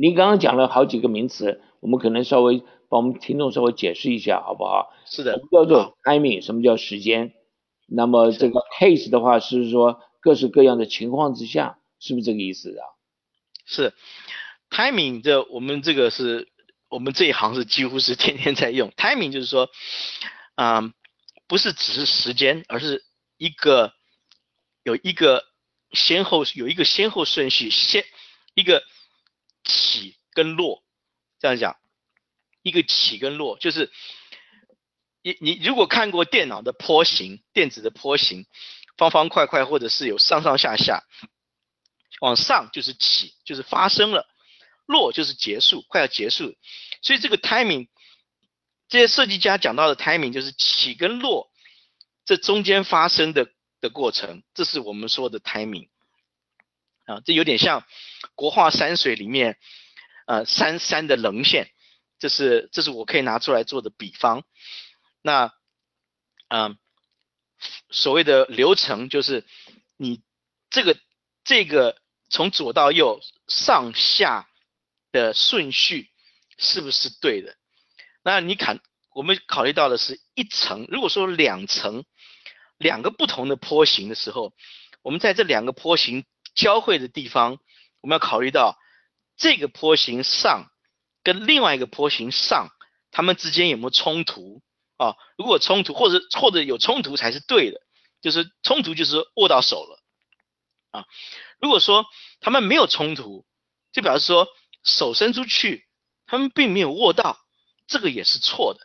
[0.00, 4.94] 您您刚刚讲了好几个名词，我们可能稍微帮我们听众稍微解释一下，好不好？
[5.04, 5.32] 是的。
[5.32, 6.40] 什么叫做 timing？
[6.40, 7.34] 什么叫时间？
[7.88, 12.86] 那么这个 case 的话，是说各式各样的情况之下，是不是这个意思啊？
[13.66, 13.92] 是
[14.70, 16.48] ，timing 这我们这个是
[16.88, 19.68] 我们这一行是几乎是天天在用 timing，就是说，
[20.54, 20.92] 啊，
[21.48, 23.04] 不是只是时间，而是
[23.36, 23.92] 一个
[24.84, 25.44] 有一个
[25.90, 28.04] 先后有一个先后顺序，先
[28.54, 28.84] 一个。
[29.68, 30.82] 起跟落，
[31.38, 31.76] 这样讲，
[32.62, 33.92] 一个起跟落，就是
[35.22, 38.46] 你你如果看过电脑的坡形，电子的坡形，
[38.96, 41.04] 方方块块或者是有上上下下，
[42.20, 44.26] 往上就是起，就是发生了，
[44.86, 46.56] 落就是结束，快要结束，
[47.02, 47.88] 所以这个 timing，
[48.88, 51.52] 这些设计家讲到的 timing 就是起跟落
[52.24, 53.48] 这中间发生的
[53.80, 55.88] 的过程，这是我们说的 timing。
[57.04, 57.86] 啊，这有点像
[58.34, 59.58] 国画山水里面，
[60.26, 61.70] 呃，山山的棱线，
[62.18, 64.44] 这是这是我可以拿出来做的比方。
[65.22, 65.52] 那，
[66.48, 66.78] 嗯，
[67.90, 69.46] 所谓的流程就是
[69.96, 70.22] 你
[70.70, 70.98] 这个
[71.44, 74.48] 这个从左到右上下
[75.12, 76.08] 的顺序
[76.56, 77.56] 是不是对的？
[78.22, 78.80] 那你看，
[79.14, 82.04] 我们考虑到的是一层，如果说两层。
[82.80, 84.54] 两个不同的坡形的时候，
[85.02, 87.58] 我们在这两个坡形交汇的地方，
[88.00, 88.78] 我们要考虑到
[89.36, 90.70] 这个坡形上
[91.22, 92.68] 跟另外一个坡形上，
[93.10, 94.62] 它们之间有没有冲突
[94.96, 95.16] 啊？
[95.36, 97.80] 如果冲突或者或者有冲突才是对的，
[98.20, 100.02] 就是冲突就是握到手了
[100.90, 101.04] 啊。
[101.60, 102.06] 如果说
[102.40, 103.46] 他们没有冲突，
[103.92, 104.48] 就表示说
[104.84, 105.86] 手伸出去，
[106.26, 107.38] 他们并没有握到，
[107.86, 108.80] 这个也是错的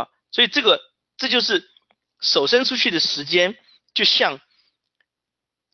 [0.00, 0.08] 啊。
[0.30, 0.80] 所以这个
[1.16, 1.68] 这就是。
[2.20, 3.56] 手伸出去的时间，
[3.94, 4.40] 就像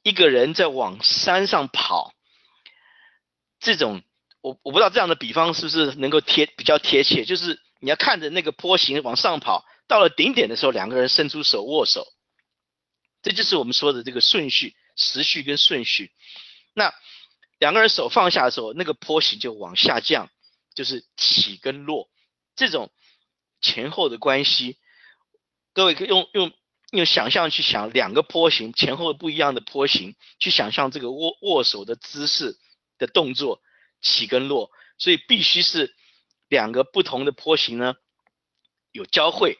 [0.03, 2.13] 一个人在往山上跑，
[3.65, 4.03] 这种
[4.43, 12.07] 我我不知道这样的比方是不是能够贴比较贴切，就是你要看着那个坡形往上跑，到了顶点的时候，两个人伸出手握手，
[13.23, 16.13] 这就是我们说的这个顺序、时序跟顺序。
[16.75, 16.93] 那
[17.59, 20.29] 两个人手放下的时候，那个坡形就往下降，
[20.75, 22.11] 就是起跟落
[22.55, 22.93] 这种
[23.63, 24.77] 前后的关系。
[25.73, 26.53] 各位可以用用
[26.91, 32.59] 用想象去想两个坡形前后不一样的坡形，去想象这个握握手的姿势
[32.99, 33.61] 的动作
[34.01, 35.95] 起跟落，所以必须是
[36.49, 37.95] 两个不同的坡形呢
[38.93, 39.59] 有交汇。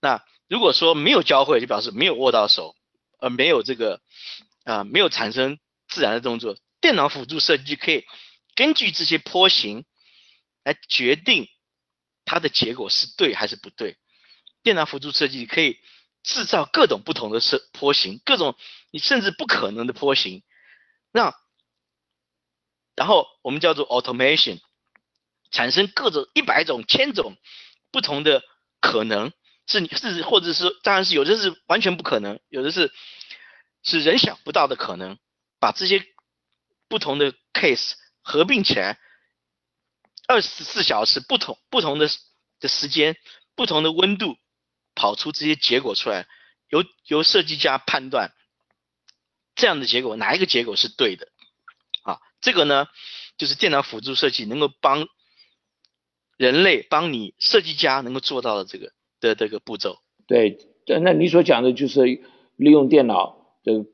[0.00, 2.74] 那如果说没有交汇，就表示没有握到手，
[3.18, 4.00] 而没有这个
[4.64, 6.56] 啊没有产生自然的动作。
[6.80, 8.04] 电脑辅助设计可以
[8.54, 9.84] 根据这些坡形
[10.64, 11.48] 来决定
[12.24, 13.98] 它的结果是对还是不对。
[14.62, 15.78] 电脑辅助设计可以
[16.22, 18.56] 制造各种不同的设坡形，各种
[18.90, 20.42] 你甚至不可能的坡形，
[21.12, 21.34] 那
[23.00, 24.60] 然后我们叫做 automation，
[25.50, 27.38] 产生各种一百种、千种
[27.90, 28.42] 不同的
[28.78, 29.32] 可能，
[29.66, 32.92] 是是或者是当然是有的是完全不可能，有的是
[33.82, 35.16] 是人想不到的可能，
[35.58, 36.04] 把这些
[36.88, 38.98] 不同的 case 合并起来，
[40.28, 42.06] 二十四小时不同不同的
[42.58, 43.16] 的时间，
[43.54, 44.36] 不同的温度。
[44.96, 46.26] 跑出这些结果出来，
[46.68, 48.34] 由由设计家判断
[49.54, 51.29] 这样的结果哪一个结果是对的？
[52.40, 52.86] 这个呢，
[53.36, 55.06] 就是电脑辅助设计能够帮
[56.36, 59.98] 人类帮你设计家能够做到的这个的这个步骤。
[60.26, 60.58] 对，
[61.02, 62.04] 那你所讲的就是
[62.56, 63.84] 利用电脑的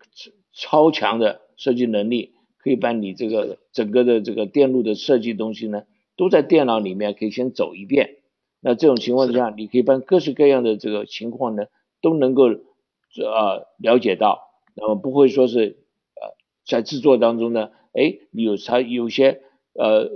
[0.53, 5.85] 超强的设计能力，可以把你这个整个的这个电路的设计东西呢，
[6.17, 8.19] 都在电脑里面可以先走一遍。
[8.61, 11.67] 那这种情况下，你可以把各式各样的这个情况呢，
[12.01, 19.41] 都能够呃了解到，那么不会说是呃在制作当中呢，哎，有才有些
[19.73, 20.11] 呃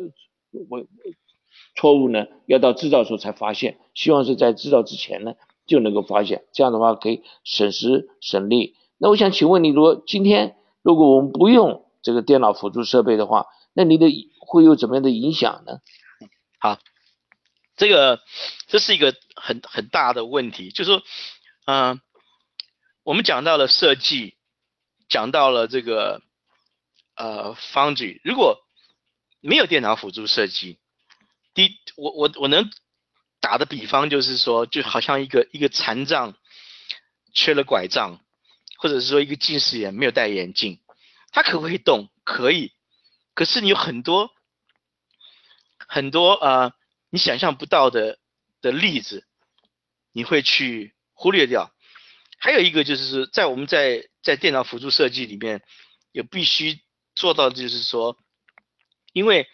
[0.69, 0.87] 我
[1.75, 5.35] 错误呢，要到制造时候才发现，希望是在制造之前呢
[5.67, 8.77] 就能够发现，这样的话可以省时省力。
[8.99, 14.07] 那我想请问你，如果今天如果我们不用这个电脑辅助设备的话，那你的
[14.39, 15.79] 会有怎么样的影响呢？
[16.59, 16.79] 好。
[17.77, 18.21] 这个
[18.67, 21.03] 这是一个很很大的问题，就是说，
[21.65, 21.99] 嗯，
[23.05, 24.35] 我们讲到了设计，
[25.09, 26.21] 讲到了这个
[27.21, 28.65] 呃 foundry，如果
[29.41, 30.79] 没有电脑辅助设计，
[31.53, 32.71] 第我我我能
[33.41, 36.35] 打的比方就是说，就好像一个一个残障
[37.35, 38.21] 缺了拐杖，
[38.79, 40.81] 或者是说一个近视眼没有戴眼镜，
[41.31, 42.09] 他可不可以动？
[42.25, 42.73] 可以，
[43.35, 44.31] 可是你有很多
[45.79, 46.73] 很多啊。
[47.13, 48.19] 你想象不到的
[48.63, 49.27] 的例子，
[50.13, 51.75] 你会去忽略掉。
[52.39, 55.61] 还有一个就是说在我们在在电脑辅助设计里面，
[56.13, 56.81] 也必须
[57.21, 58.17] 做到，就是说，
[59.13, 59.47] 因为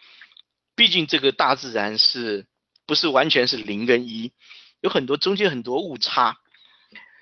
[0.73, 2.47] 毕竟这个大自然是
[2.85, 4.31] 不是完全是零跟一，
[4.79, 6.37] 有很多中间很多误差，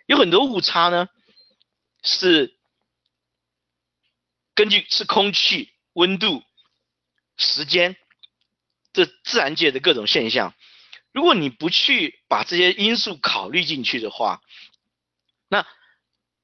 [0.05, 1.09] 有很多误差呢，
[2.03, 2.55] 是
[4.53, 6.43] 根据是空气、温度、
[7.37, 7.97] 时间。
[8.93, 10.53] 这自然界的各种现象，
[11.11, 14.41] 如果你不去把这些因素考虑进去的话，
[15.49, 15.67] 那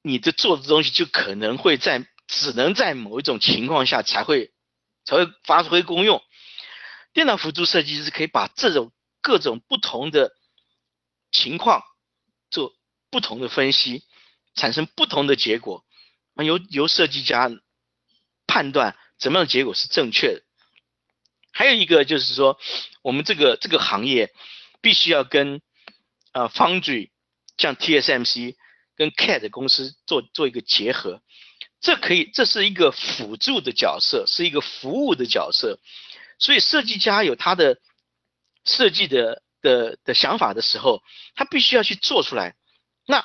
[0.02, 4.52] 你的做的东西就可能会在只能在某一种情况下才会
[5.04, 6.22] 才会发挥功用。
[7.12, 8.90] 电脑辅助设计是可以把这种
[9.20, 10.32] 各种不同的
[11.30, 11.82] 情况
[12.50, 12.74] 做
[13.10, 14.04] 不同的分析，
[14.54, 15.84] 产生不同的结果，
[16.36, 17.50] 由由设计家
[18.46, 20.42] 判断怎么样的结果是正确的。
[21.52, 22.58] 还有一个就是说，
[23.02, 24.32] 我们这个这个行业
[24.80, 25.60] 必须要跟
[26.32, 27.10] 呃 Foundry
[27.58, 28.56] 像 TSMC
[28.96, 31.20] 跟 CAD 公司做做一个结合，
[31.82, 35.80] 这可以，这是一个辅助的角色，是一个服务的角色。
[36.38, 37.78] 所以设计家有他的
[38.64, 41.02] 设计的的的想法的时候，
[41.34, 42.54] 他必须要去做出来。
[43.04, 43.24] 那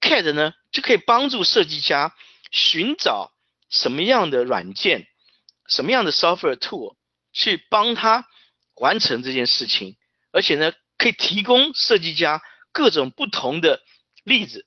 [0.00, 2.12] CAD 呢，就可以帮助设计家
[2.50, 3.32] 寻找
[3.68, 5.06] 什么样的软件、
[5.68, 6.96] 什么样的 software tool
[7.32, 8.26] 去帮他
[8.74, 9.96] 完成这件事情，
[10.32, 13.80] 而且呢，可以提供设计家各种不同的
[14.24, 14.66] 例子，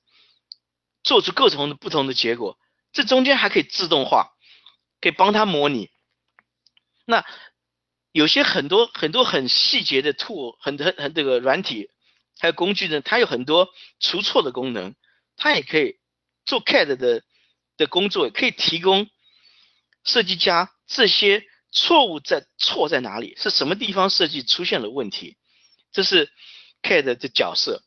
[1.02, 2.58] 做出各种不同的结果。
[2.94, 4.30] 这中间还可以自动化，
[5.02, 5.90] 可以帮他模拟。
[7.04, 7.26] 那
[8.12, 11.90] 有些很多很多很细节的 tool，很很很这个软体
[12.38, 14.94] 还有工具呢，它有很多除错的功能，
[15.36, 15.98] 它也可以
[16.46, 17.22] 做 CAD 的
[17.76, 19.10] 的工作，可以提供
[20.04, 25.36] 设计家这些错误在错在哪里，是什么地方设计出现了问题，
[25.92, 26.32] 这是
[26.82, 27.82] CAD 的角色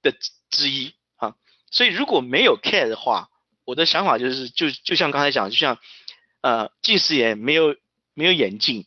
[0.00, 0.14] 的
[0.50, 1.34] 之一啊。
[1.70, 3.28] 所以如果没有 CAD 的话，
[3.68, 5.76] 我的想法就是，就就像刚才讲，就像，
[6.40, 7.76] 呃，近视眼没有
[8.14, 8.86] 没有眼镜，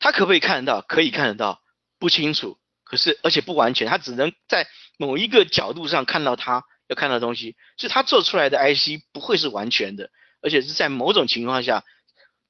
[0.00, 0.80] 他可不可以看得到？
[0.80, 1.60] 可以看得到，
[2.00, 4.66] 不清楚，可是而且不完全，他只能在
[4.98, 10.10] 某一个角度上看到他要看到东西，所以他做出来的 IC 不会是完全的，
[10.42, 11.84] 而且是在某种情况下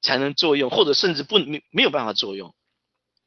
[0.01, 2.55] 才能作用，或者甚至不没没有办法作用。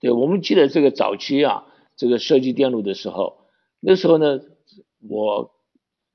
[0.00, 3.46] 对，我们记得这个早期啊，这个设计电路的时候，
[3.78, 4.40] 那时候呢，
[5.08, 5.52] 我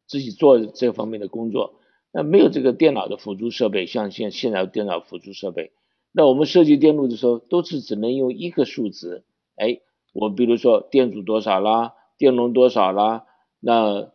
[0.06, 1.80] 自己做这方面的工作。
[2.16, 5.72] 那没有这个电脑的辅助设备，像现现在电脑辅助设备，
[6.12, 9.24] 那我们设计电路的时候都是只能用一个数值，
[9.56, 9.80] 哎，
[10.14, 13.26] 我比如说电阻多少啦，电容多少啦，
[13.60, 14.12] 那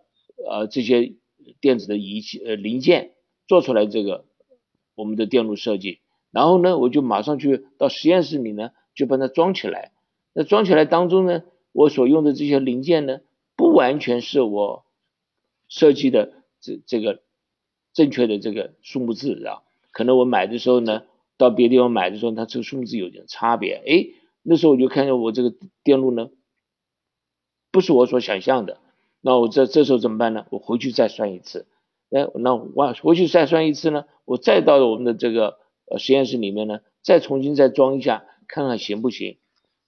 [0.48, 1.16] 呃这些
[1.60, 3.14] 电子的仪器呃零件
[3.48, 4.26] 做出来这个
[4.94, 5.98] 我们的电路设计，
[6.30, 9.90] 然后呢我就马上去到实验室里呢就把它装起来，
[10.34, 13.18] 那装起来当中呢我所用的这些零件呢
[13.56, 14.84] 不完全是我
[15.66, 17.22] 设计的这这个。
[17.98, 21.02] 正确的这个数目字啊，可能我买的时候呢，
[21.36, 23.82] 到别的地方买的时候，它这个数目字有点差别。
[23.84, 24.06] 哎，
[24.44, 26.30] 那时候我就看见我这个电路呢，
[27.72, 28.78] 不是我所想象的。
[29.20, 30.46] 那我这这时候怎么办呢？
[30.50, 31.66] 我回去再算一次。
[32.10, 35.58] 哎，那我回去再算一次呢，我再到我们的这个
[35.90, 39.38] 呃实验室里面呢，再重新再装一下，看看行不行。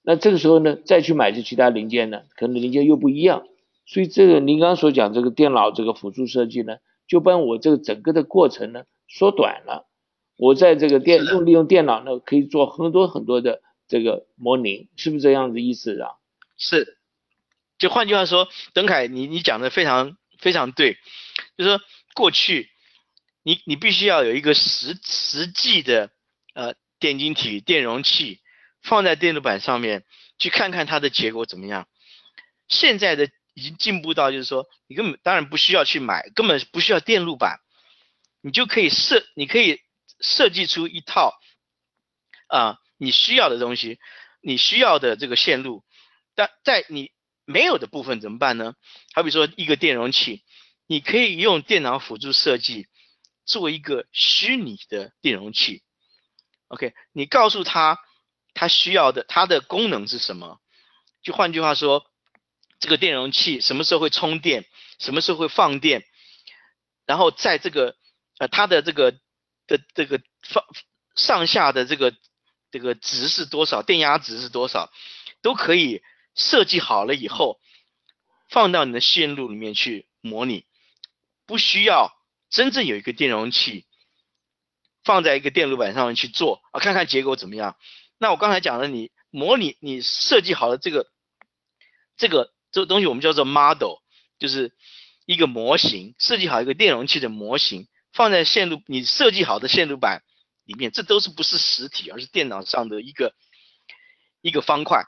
[0.02, 3.44] 那这个时候呢，再去买这其他零件呢，可能零件又不一样。
[3.86, 6.78] 所以这个您刚刚所讲这个电脑这个辅助设计呢？
[7.10, 9.90] 就把我这个整个的过程呢缩短了，
[10.36, 16.10] 我在这个电用利用电脑呢可以做很多很多的这个模拟，是不是这样子意思啊？
[16.56, 16.98] 是，
[17.78, 20.98] 就换句话说，邓凯，你你讲的非常非常对，
[21.58, 21.80] 就说
[22.14, 22.70] 过去
[23.42, 26.10] 你你必须要有一个实实际的
[26.54, 28.38] 呃电晶体电容器
[28.84, 30.04] 放在电路板上面
[30.38, 31.88] 去看看它的结果怎么样，
[32.68, 33.28] 现在的。
[33.60, 37.60] 已经进步到，就是说，你根本当然不需要去买，根本不需要电路板，
[38.40, 39.82] 你就可以设，你可以
[40.18, 41.38] 设计出一套
[42.48, 43.98] 啊你需要的东西，
[44.40, 45.84] 你需要的这个线路，
[46.34, 47.12] 但在你
[47.44, 48.72] 没有的部分怎么办呢？
[49.12, 50.42] 好比说一个电容器，
[50.86, 52.86] 你可以用电脑辅助设计
[53.44, 55.82] 做一个虚拟的电容器
[56.68, 57.98] ，OK，你告诉他
[58.54, 60.58] 他需要的，它的功能是什么？
[61.22, 62.09] 就换句话说。
[62.80, 64.64] 这个电容器什么时候会充电？
[64.98, 66.04] 什么时候会放电？
[67.06, 67.96] 然后在这个
[68.38, 69.12] 呃它的这个
[69.66, 70.64] 的这个放
[71.14, 72.14] 上下的这个
[72.70, 73.82] 这个值是多少？
[73.82, 74.90] 电压值是多少？
[75.42, 76.02] 都可以
[76.34, 77.60] 设计好了以后
[78.48, 80.66] 放到你的线路里面去模拟，
[81.46, 82.12] 不需要
[82.50, 83.86] 真正有一个电容器
[85.02, 87.76] 放在一个电路板上面去做啊，看看结果怎么样？
[88.18, 91.10] 那我刚才讲的，你模拟你设计好了这个
[92.16, 92.52] 这个。
[92.72, 93.96] 这个东西我们叫做 model，
[94.38, 94.72] 就是
[95.26, 100.22] 一个模型，设计好一个电容器的模型，放在线路你设计好的线路板
[100.64, 103.34] 里面，这都是不是实体，而是电脑上的一个
[104.40, 105.04] 一个方块，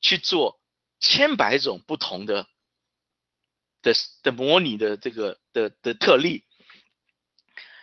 [0.00, 0.60] 去做
[0.98, 2.46] 千百种不同的
[3.82, 6.44] 的的模拟的这个的的特例。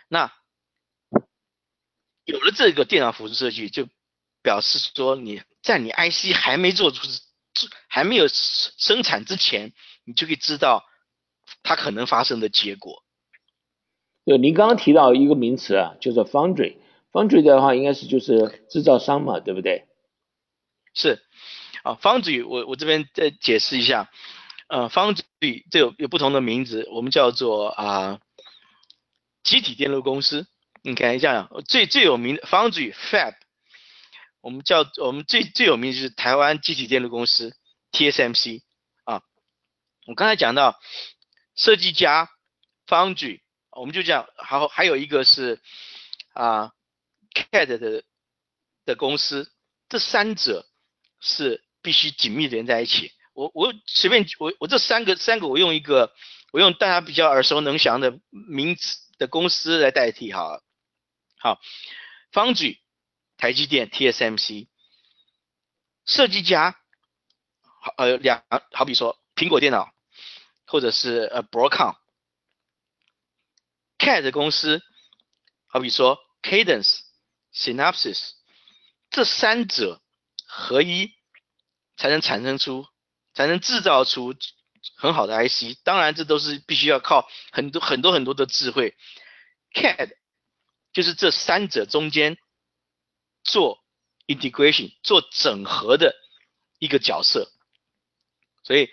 [0.08, 0.32] 那
[2.24, 3.88] 有了这个电脑辅助设计，就
[4.42, 7.06] 表示说你在你 IC 还没做出。
[7.88, 9.72] 还没有生产之前，
[10.04, 10.84] 你就可以知道
[11.62, 13.02] 它可能发生的结果。
[14.24, 16.76] 对，您刚刚提到一个名词啊，就是 foundry。
[17.12, 19.86] foundry 的话，应该是就是制造商嘛，对不对？
[20.94, 21.22] 是。
[21.82, 24.10] 啊，foundry，我我这边再解释一下。
[24.68, 28.18] 呃，foundry 这有有不同的名字，我们叫做啊，
[29.44, 30.48] 集体电路公司。
[30.82, 33.34] 你看一下，最最有名的 foundry fab。
[34.40, 37.56] 我们叫我们最最有名就是台湾集体电路公司
[37.92, 38.62] TSMC
[39.04, 39.22] 啊。
[40.06, 40.78] 我刚才讲到
[41.54, 42.30] 设计家
[42.86, 45.60] Foundry 我们就这样，好，还有一个是
[46.32, 46.72] 啊
[47.34, 48.04] ，CAD 的
[48.84, 49.52] 的公司，
[49.88, 50.66] 这三者
[51.20, 53.12] 是必须紧密连在一起。
[53.34, 56.14] 我我随便我我这三个三个我用一个
[56.52, 60.62] 我用大家比较耳熟能详的名词的公司来代替哈，
[61.38, 61.60] 好，
[62.32, 62.80] 方举，
[63.36, 64.68] 台积电 TSMC，
[66.04, 66.80] 设计家，
[67.60, 69.92] 好呃两好比说苹果电脑
[70.66, 71.94] 或者是呃 b r o c o m
[73.98, 74.82] c a d 公司，
[75.66, 77.00] 好比说 Cadence、
[77.52, 78.32] Synopsys，
[79.10, 80.00] 这三者
[80.46, 81.14] 合一
[81.96, 82.86] 才能产生出。
[83.36, 84.34] 才能制造出
[84.96, 88.96] 很好的 IC，当然这都是必须要靠很多很多很多的智慧。
[89.74, 90.16] CAD
[90.94, 92.38] 就是这三者中间
[93.46, 93.82] 做
[94.26, 96.14] integration 做整合的
[96.78, 97.50] 一个角色，
[98.62, 98.90] 所以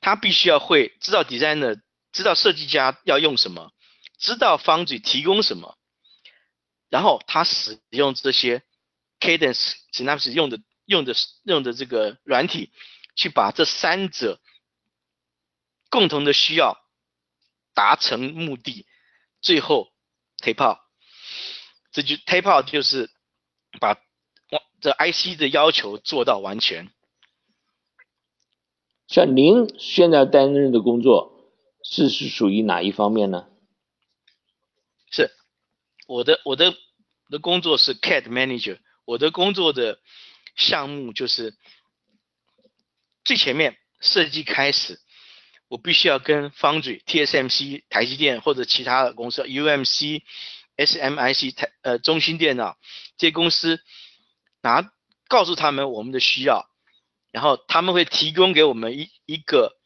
[0.00, 1.80] 他必须要会知道 designer
[2.12, 3.72] 知道设计家要用什么，
[4.18, 5.78] 知道方嘴提供什么，
[6.90, 8.62] 然后他使用这些
[9.20, 12.72] Cadence Synapse 用的用的用的这个软体。
[13.14, 14.40] 去把这三者
[15.90, 16.82] 共同的需要
[17.74, 18.86] 达成目的，
[19.42, 19.92] 最后
[20.38, 20.78] tape out，
[21.90, 23.10] 这就 tape out 就是
[23.80, 23.98] 把
[24.80, 26.90] 这 IC 的要求做到完全。
[29.08, 31.50] 像您现在担任的工作
[31.84, 33.48] 是是属于哪一方面呢？
[35.10, 35.30] 是
[36.06, 36.74] 我的我的
[37.28, 40.00] 的工作是 CAD manager，我的工作的
[40.56, 41.54] 项目就是。
[43.24, 44.98] 最前面设计开始，
[45.68, 50.22] 我必须要跟 Foundry、TSMC、台积电或者其他的公司，UMC、
[50.76, 52.76] SMIC、台呃中芯电脑
[53.22, 53.80] 这些公司
[54.62, 54.92] 拿
[55.28, 56.68] 告诉他们我们的需要，
[57.30, 59.78] 然后他们会提供给我们一一个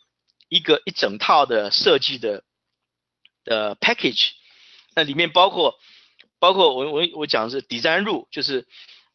[0.49, 2.45] 一个一整套的设计的
[3.45, 4.31] 的 package，
[4.95, 5.75] 那里面包括
[6.39, 8.67] 包括我我我讲的是 design rule，就是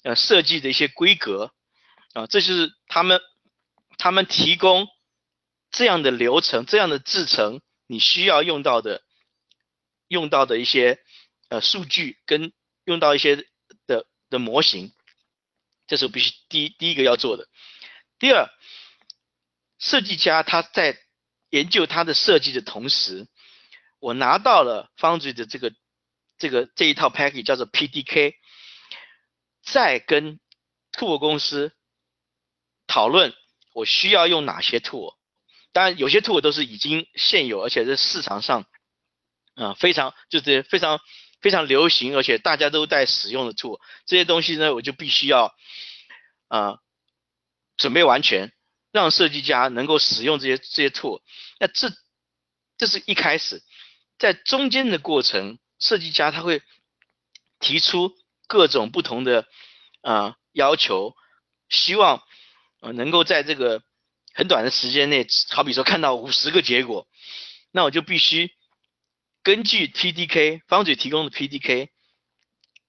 [0.03, 1.51] 呃设计的一些规格
[2.13, 3.19] 啊，这就是他们。
[3.97, 4.87] 他们提供
[5.69, 9.03] 这样的流程、这样的制程，你需要用到的、
[10.07, 10.97] 用到的一些
[11.49, 12.51] 呃数据跟
[12.83, 13.45] 用到一些
[14.31, 14.91] 的模型，
[15.85, 17.47] 这是我必须第一第一个要做的。
[18.17, 18.49] 第二，
[19.77, 20.97] 设计家他在
[21.51, 23.27] 研究他的设计的同时，
[23.99, 25.71] 我拿到了 Foundry 的这个
[26.39, 28.33] 这个这一套 package 叫做 PDK，
[29.63, 30.39] 再跟
[30.91, 31.73] Tool 公司
[32.87, 33.35] 讨论。
[33.73, 35.15] 我需要用哪些 tool？
[35.71, 38.65] 当然，有些 tool 都是已经现有，而且在市场上，
[39.55, 40.99] 啊，非常就是非常
[41.41, 43.79] 非常流行，而且大家都在使用的 tool。
[44.05, 45.53] 这些东西呢，我就必须要
[46.47, 46.77] 啊
[47.77, 48.51] 准备完全，
[48.91, 51.21] 让设计家能够使用这些这些 tool。
[51.59, 51.91] 那这
[52.77, 53.61] 这是一开始，
[54.17, 56.61] 在中间的过程，设计家他会
[57.59, 58.13] 提出
[58.47, 59.45] 各种不同的
[60.01, 61.15] 啊要求，
[61.69, 62.23] 希望。
[62.83, 63.83] 呃，能够在这个
[64.33, 67.07] 很短的时间内，好比说看到五十个结果，
[67.71, 68.51] 那我就必须
[69.43, 71.89] 根据 PDK 方嘴提供的 PDK，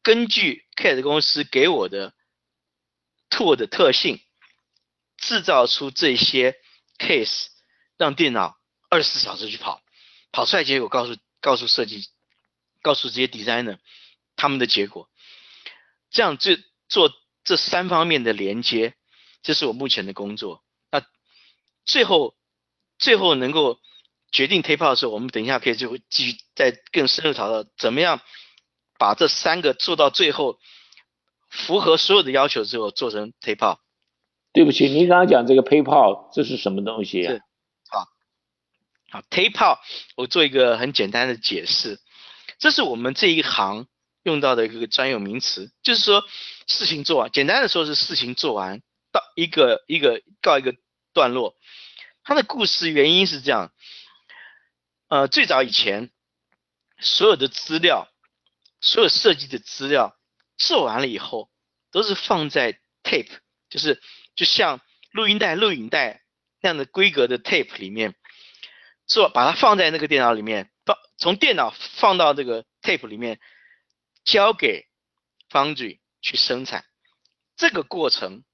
[0.03, 2.15] 根据 CAD 公司给我的
[3.31, 4.21] tool 的特性，
[5.17, 6.61] 制造出这些
[6.99, 7.47] case，
[7.97, 9.83] 让电脑二十四小时去跑，
[10.31, 12.09] 跑出来结果告诉告诉设计，
[12.83, 13.79] 告诉这些 designer
[14.37, 15.09] 他们的结果，
[16.11, 17.13] 这样这做
[17.45, 18.95] 这三方面的连接。
[19.43, 20.63] 这是我目前的工作。
[20.93, 21.05] 那
[21.85, 22.37] 最后，
[22.97, 23.81] 最后能够
[24.33, 28.21] 决定 tape out 的时候，我们等一下可以就会继续再更深入讨论，怎么样
[28.99, 30.59] 把这三个做到最后
[31.51, 33.79] 符合所有的要求之后做成 tape out。
[34.53, 37.23] 对不起，您刚刚讲这个 PayPal 这是什么东西？
[37.23, 37.43] 是，
[37.89, 38.07] 好，
[39.11, 39.79] 好 tape out，
[40.17, 42.01] 我做一个很简单的解释，
[42.59, 43.87] 这是我们这一行
[44.25, 46.25] 用到的一个专有名词，就是说
[46.67, 48.83] 事情做完，简单的说是事情做完。
[49.13, 50.75] 到一个一个告一个
[51.13, 51.55] 段落，
[52.25, 53.71] 它的故事原因是这样，
[55.13, 56.11] 呃，最早以前
[56.99, 58.09] 所有的资料，
[58.81, 60.19] 所有设计的资料
[60.57, 61.51] 做完了以后，
[61.91, 63.29] 都是放在 tape，
[63.69, 64.01] 就是
[64.35, 66.23] 就像录音带、录影带
[66.63, 68.15] 那样的规格的 tape 里面
[69.07, 73.39] 做，把它放在那个电脑里面，放从电脑放到这个 tape 里面，
[74.25, 74.89] 交给
[75.51, 76.87] foundry 去生产，
[77.55, 78.45] 这个过程。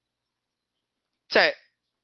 [1.29, 1.55] 在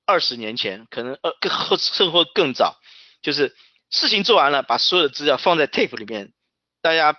[0.06, 2.80] 二十年前，可能呃更或甚或更早，
[3.22, 3.54] 就是
[3.90, 6.34] 事情做完了，把所有的资料放在 tape 里面，
[6.82, 7.18] 大家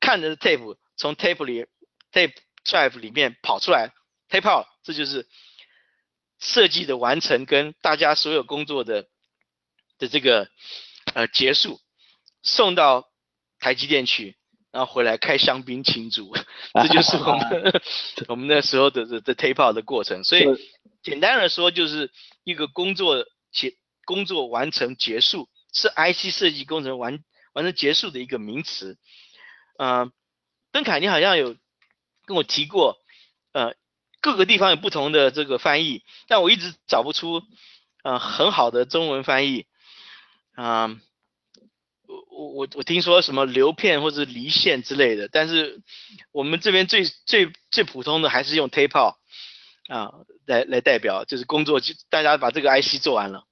[0.00, 1.66] 看着 tape 从 tape 里
[2.12, 3.92] tape drive 里面跑出来
[4.30, 5.28] ，tape out，这就是
[6.38, 9.06] 设计的完成跟大家所有工作的
[9.98, 10.48] 的这个
[11.14, 11.80] 呃结束，
[12.42, 13.08] 送到
[13.58, 14.36] 台积电去，
[14.70, 16.34] 然后回来开香槟庆祝，
[16.82, 17.82] 这就是我们
[18.28, 20.22] 我们那时候的的的 tape out 的过程。
[20.24, 20.44] 所以
[21.02, 22.10] 简单的说，就是
[22.44, 27.22] 一个工作结工作完成结束，是 IC 设计工程完
[27.52, 28.96] 完成结束的一个名词。
[29.76, 30.12] 嗯，
[30.72, 31.56] 邓凯，你好像有
[32.24, 32.96] 跟我提过，
[33.52, 33.74] 呃，
[34.20, 37.42] 各个地方有不同的这个翻译，但我一直找不出
[38.02, 39.66] 呃很好的中文翻译。
[40.54, 40.86] 啊，
[42.06, 45.82] 我我我我听说什么流片或者离线之类的，但是
[46.30, 49.16] 我们这边最最最普通的还是用 tape out
[49.88, 50.12] 啊
[50.46, 53.44] 来来代表，就是工作就大家把这个 IC 做完了。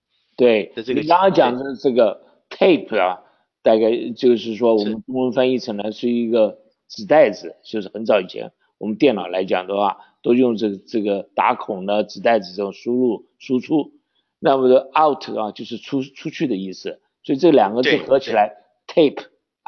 [0.43, 2.21] 对，这个你刚刚讲的这个
[2.51, 3.23] tape 啊，
[3.63, 13.93] 大概就是说我们中文翻译成来是一个纸袋子，就是很早以前我们电脑来讲的话，都用这个这个打孔的纸袋子这种输入输出。
[14.41, 18.57] 那么的 out 啊，就是出出去的意思，所以这两个字合起来
[18.89, 19.23] tape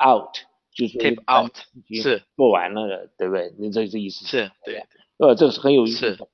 [0.05, 0.35] out
[0.75, 1.55] 就是 tape out
[1.89, 2.25] 是。
[2.37, 3.55] 做完了的，对不对？
[3.61, 4.83] 你这这意思是对，
[5.19, 6.27] 呃，这个是很有意思的。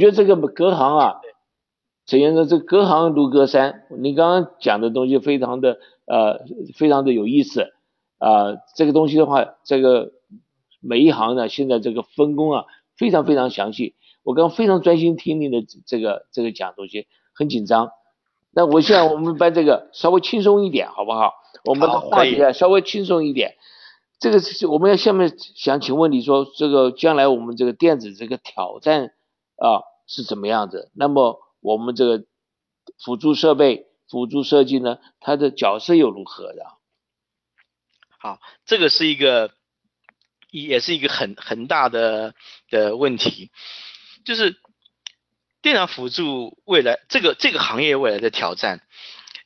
[0.00, 1.20] 觉得这个隔行啊，
[2.06, 3.84] 陈先生，这隔行如隔山。
[4.00, 6.40] 你刚刚讲的东西非常的呃，
[6.74, 7.72] 非常的有意思
[8.18, 8.56] 啊。
[8.74, 10.10] 这个东西的话，这个
[10.80, 12.64] 每一行呢，现在这个分工啊，
[12.96, 13.94] 非常非常详细。
[14.24, 17.90] 我刚非常专心听你的这个这个讲东西，很紧张。
[18.52, 21.34] 那我现在我们把这个稍微轻松一点，好不好？
[21.64, 23.54] 我们的话题啊，稍微轻松一点。
[24.18, 29.12] 这个是我们要下面想请问你说，这个将来我们这个电子这个挑战。
[29.62, 30.90] 啊，是怎么样子？
[30.92, 32.24] 那么我们这个
[32.98, 36.66] 辅助设备、辅助设计呢，它的角色又如何的？
[38.18, 39.54] 好，这个是一个，
[40.50, 42.34] 也是一个很很大的
[42.70, 43.52] 的问题，
[44.24, 44.60] 就是
[45.62, 48.82] 电脑辅助未来这个这个行业未来的挑战，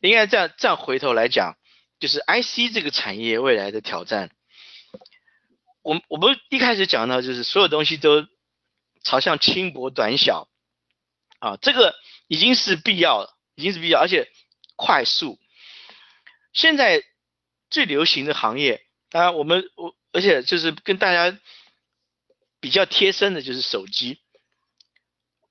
[0.00, 1.58] 应该这样这样回头来讲，
[2.00, 4.30] 就是 IC 这个产业未来的挑战。
[5.82, 8.26] 我我们一开始讲到，就是所有东西都。
[9.06, 10.48] 朝向轻薄短小，
[11.44, 11.94] 啊，这个
[12.26, 14.30] 已经是必要了，已经是必要，而且
[14.76, 15.38] 快速。
[16.54, 17.04] 现在
[17.68, 21.38] 最流行的行业，当然我们我，而且就是跟大家
[22.60, 24.22] 比较贴身的就是手机。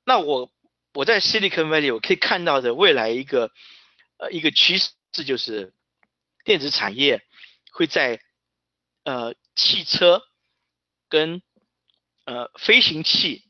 [0.03, 0.51] 那我
[0.95, 3.51] 我在 Silicon Valley 我可以看到的未来一个
[4.17, 4.91] 呃一个趋势
[5.25, 5.73] 就是
[6.43, 7.21] 电子产业
[7.71, 8.19] 会在
[9.03, 10.23] 呃汽车
[11.07, 11.43] 跟
[12.25, 13.43] 呃，飞行器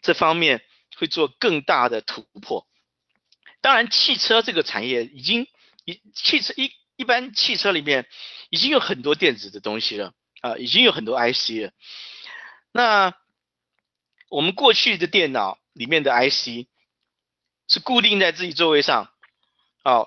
[0.00, 0.62] 这方面
[1.00, 2.68] 会做更大的突破。
[3.62, 5.46] 当然，汽车这个产业已经
[5.86, 8.06] 一汽车一一般汽车里面
[8.50, 11.72] 已经有很多电子的东西了啊，已经有很多 IC 了。
[12.70, 13.14] 那
[14.28, 16.68] 我们过去的电脑里面的 IC
[17.66, 19.10] 是固定在自己座位上，
[19.82, 20.06] 啊，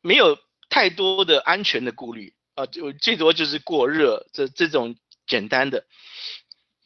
[0.00, 0.36] 没有
[0.68, 4.96] 太多的安全的顾虑啊，就最多就是过热这这种
[5.28, 5.86] 简单的。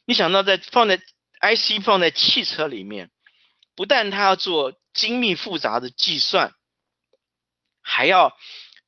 [0.04, 0.98] 你想到在放在
[1.40, 3.10] IC 放在汽车里面，
[3.78, 6.52] 不但它要做精密复杂的计算，
[7.80, 8.36] 还要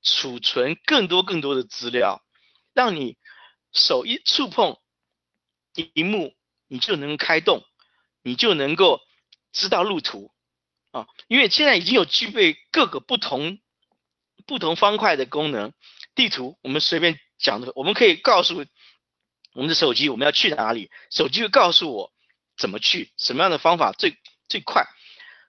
[0.03, 2.25] 储存更多更多的资料，
[2.75, 3.17] 让你
[3.73, 4.81] 手一触碰
[5.95, 6.35] 荧幕，
[6.67, 7.63] 你就能开动，
[8.25, 9.01] 你就能够
[9.53, 10.33] 知道路途
[10.91, 11.07] 啊！
[11.29, 13.61] 因为现在已经有具备各个不同
[14.45, 15.73] 不同方块的功能，
[16.17, 18.67] 地图我们随便讲的，我们可以告诉。
[19.53, 20.91] 我们的手机我们要去哪里？
[21.13, 22.13] 手机会告诉我
[22.57, 24.17] 怎么去，什么样的方法最
[24.51, 24.85] 最快。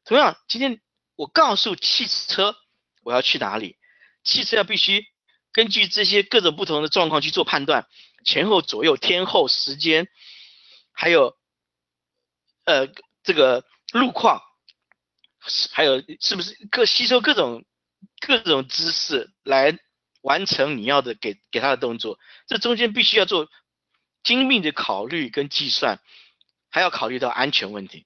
[0.05, 0.79] 同样，今天
[1.17, 2.55] 我告诉汽车
[3.03, 3.75] 我要去哪里，
[4.23, 5.05] 汽车要必须
[5.51, 7.87] 根据这些各种不同的状况去做判断，
[8.23, 10.07] 前后左右、天后、时间，
[10.93, 11.35] 还有
[12.63, 12.87] 呃
[13.23, 14.41] 这个路况，
[15.73, 17.65] 还有是不是各吸收各种
[18.25, 19.77] 各种知识来
[20.21, 23.49] 完成你要的给给他的动作，这中间必须要做。
[24.23, 25.99] 精密的考虑跟计算，
[26.69, 28.05] 还要考虑到安全问题。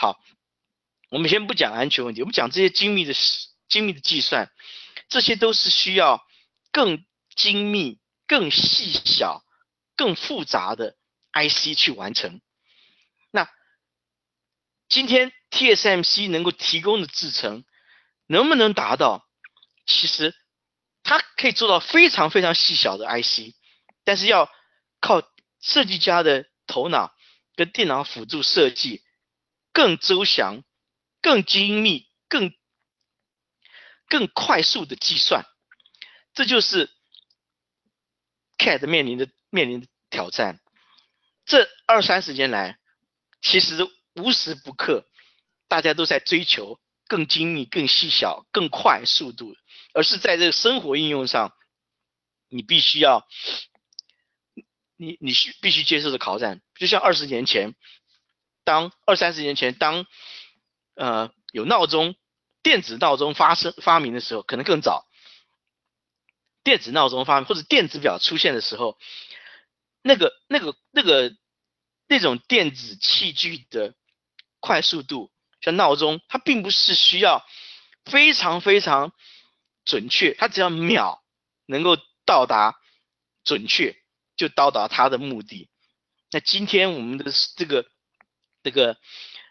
[0.00, 0.16] 好，
[1.10, 3.12] 我们先不讲安全问题，我们讲这些精密的、
[3.68, 4.48] 精密的计算，
[5.08, 6.24] 这些都是需要
[6.70, 9.42] 更精密、更细小、
[9.96, 10.96] 更复杂的
[11.32, 12.40] IC 去完成。
[13.32, 13.50] 那
[14.88, 17.64] 今天 TSMC 能够提供的制程，
[18.28, 19.26] 能不能达到？
[19.84, 20.32] 其实
[21.02, 23.52] 它可以做到非常非常细小的 IC，
[24.04, 24.48] 但是要
[25.00, 25.22] 靠
[25.60, 27.12] 设计家的头脑
[27.56, 29.02] 跟电脑辅助设计
[29.72, 30.62] 更周详、
[31.20, 32.52] 更精密、更
[34.08, 35.44] 更快速的计算，
[36.34, 36.90] 这就是
[38.58, 40.60] CAD 面临的面临的挑战。
[41.44, 42.78] 这二三十年来，
[43.40, 43.76] 其实
[44.14, 45.06] 无时不刻
[45.68, 49.54] 大家都在追求更精密、更细小、更快速度，
[49.94, 51.52] 而是在这个生活应用上，
[52.48, 53.26] 你必须要。
[55.00, 57.76] 你你需必须接受的考战，就像二十年前，
[58.68, 60.04] 当二三十年前，当
[60.94, 62.16] 呃有闹钟、
[62.62, 65.08] 电子闹钟发生发明的时候，可能更早。
[66.62, 68.98] 电子闹钟发明或者电子表出现的时候，
[70.02, 71.34] 那个那个那个
[72.08, 73.94] 那种电子器具的
[74.60, 77.46] 快速度，像闹钟，它并不是需要
[78.04, 79.14] 非常非常
[79.86, 81.24] 准确，它只要秒
[81.64, 81.96] 能够
[82.26, 82.76] 到达
[83.44, 83.96] 准确。
[84.36, 85.68] 就到达它的目的。
[86.30, 87.90] 那今天我们的这个
[88.68, 88.98] 这个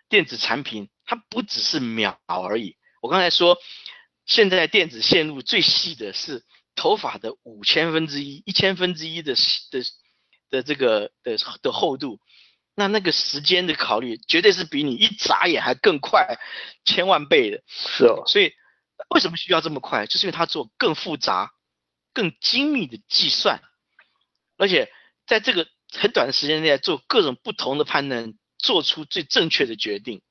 [0.09, 2.78] 电子产品，它不只是秒而已。
[3.01, 3.57] 我刚才说，
[4.28, 6.43] 现在电子线路最细的是
[6.76, 9.34] 头发的五千分之一、一千分之一的
[9.72, 9.84] 的
[10.51, 12.20] 的这个的的厚度。
[12.76, 16.38] 那那个时间的考虑，绝对是比你一眨眼还更快
[16.86, 17.63] 千万倍的。
[17.68, 18.22] 是哦。
[18.28, 18.53] 所以
[19.09, 20.05] 为什么需要这么快？
[20.05, 21.49] 就是因为它做更复杂、
[22.13, 23.63] 更精密的计算。
[24.57, 24.91] 而且
[25.26, 28.36] 在这个很短的时间内做各种不同的判断，
[28.68, 30.22] 做出最正确的决定。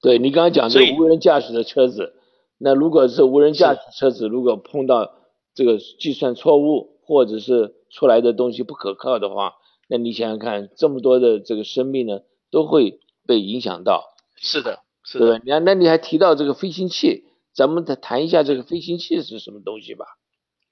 [0.00, 2.14] 对你刚刚讲这个无人驾驶的车子，
[2.56, 5.12] 那如果是无人驾驶车子，如果碰到
[5.54, 9.54] 这个计算错误或者是出来的东西不可靠的话，
[9.88, 12.20] 那你想想看，这么多的这个生命呢
[12.52, 14.04] 都会被影响到。
[14.36, 15.40] 是的，是的。
[15.40, 20.06] 你看，那你还提到这个飞行器，咱们再谈一下这个飞行器是什么东西吧。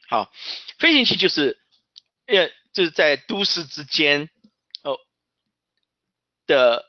[0.09, 0.31] 好，
[0.79, 1.59] 飞行器就是，
[2.27, 2.49] 呃。
[2.77, 4.29] 就是在都市之间，哦
[6.47, 6.87] 的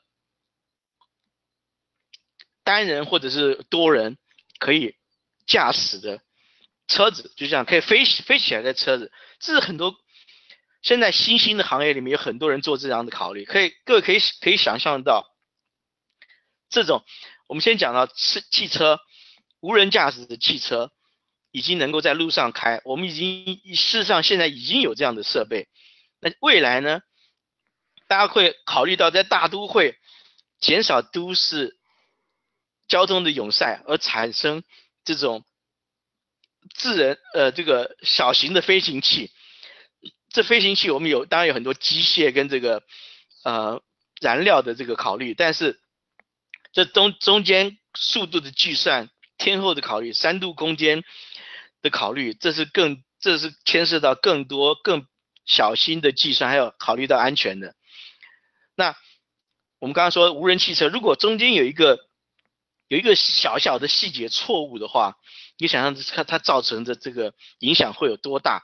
[2.63, 4.17] 单人或者是多人
[4.59, 4.95] 可以
[5.45, 6.21] 驾驶的
[6.87, 9.95] 车子，就像可以飞飞起来的车子，这是很多
[10.81, 13.45] 现在新兴的行业里面有很多人做这样的考虑。
[13.45, 15.25] 可以各位可以可以想象到，
[16.69, 17.03] 这种
[17.47, 18.99] 我们先讲到汽汽车
[19.59, 20.91] 无人驾驶的汽车。
[21.51, 25.67] 已经能够在路上开，我们已经事实上现在已经有这样的设备。
[26.19, 26.99] 那未来呢？
[28.07, 29.97] 大家会考虑到在大都会
[30.59, 31.77] 减少都市
[32.87, 34.63] 交通的涌塞，而产生
[35.03, 35.43] 这种
[36.73, 39.31] 智人呃这个小型的飞行器。
[40.29, 42.83] 这飞行器我们有当然有很多机械跟这个
[43.43, 43.81] 呃
[44.21, 45.79] 燃料的这个考虑，但是
[46.71, 51.03] 这中中间速度的计算、天候的考虑、三度空间。
[51.83, 55.05] 的考虑，这是更，这是牵涉到更多更
[55.45, 57.75] 小心的计算，还有考虑到安全的。
[58.77, 58.95] 那
[59.79, 61.97] 我们刚刚说无人汽车，如果中间有一个
[62.87, 65.17] 有一个小小的细节错误的话，
[65.57, 68.61] 你想象它它造成的这个影响会有多大？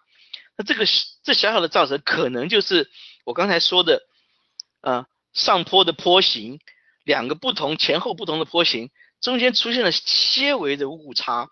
[0.55, 0.85] 那这个
[1.23, 2.91] 这小小的造成，可能就是
[3.25, 4.03] 我刚才说的，
[4.81, 6.59] 呃，上坡的坡形，
[7.03, 11.49] 两个不同前后不同的坡形，中间出现了些微的误差。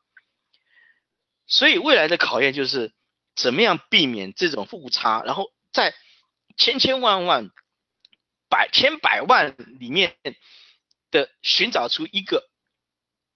[1.48, 2.94] 所以未来的考验就是
[3.36, 5.96] 怎么样避免这种误差，然后在
[6.58, 7.50] 千千万万、
[8.52, 10.16] 百千百万里面
[11.10, 12.48] 的寻找出一个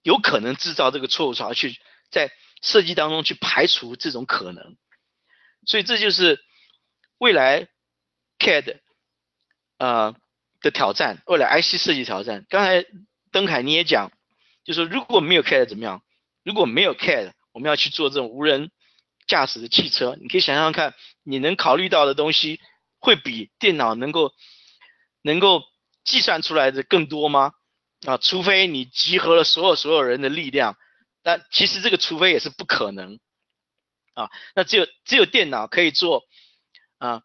[0.03, 1.79] 有可能制造这个错误槽，去
[2.11, 4.77] 在设计当中去排除这种可能。
[5.65, 6.43] 所以这就是
[7.17, 7.67] 未来
[8.37, 8.79] CAD
[9.79, 10.15] 呃
[10.61, 12.45] 的挑战，未来 IC 设计挑战。
[12.49, 12.85] 刚才
[13.31, 14.11] 登凯你也讲，
[14.63, 16.03] 就说如果没有 CAD 怎么样？
[16.43, 17.31] 如果没有 CAD。
[17.55, 18.69] 我们要去做这种无人
[19.27, 20.93] 驾驶的汽车，你可以想想看，
[21.23, 22.59] 你能考虑到的东西
[22.99, 24.33] 会比电脑能够
[25.25, 25.63] 能够
[26.03, 27.53] 计算出来的更多吗？
[28.05, 30.77] 啊，除非你集合了所有所有人的力量，
[31.23, 33.19] 但其实这个除非也是不可能
[34.13, 34.29] 啊。
[34.53, 36.23] 那只有只有电脑可以做
[36.99, 37.23] 啊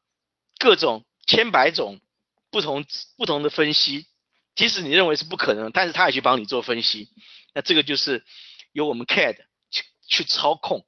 [0.59, 2.01] 各种千百种
[2.51, 2.87] 不同
[3.19, 4.07] 不同的分析，
[4.55, 7.11] 即使你认为是不可能，但是他也去帮你做分析。
[7.53, 8.25] 那这个就是
[8.73, 9.37] 由我们 CAD。
[9.71, 10.85] 去去操控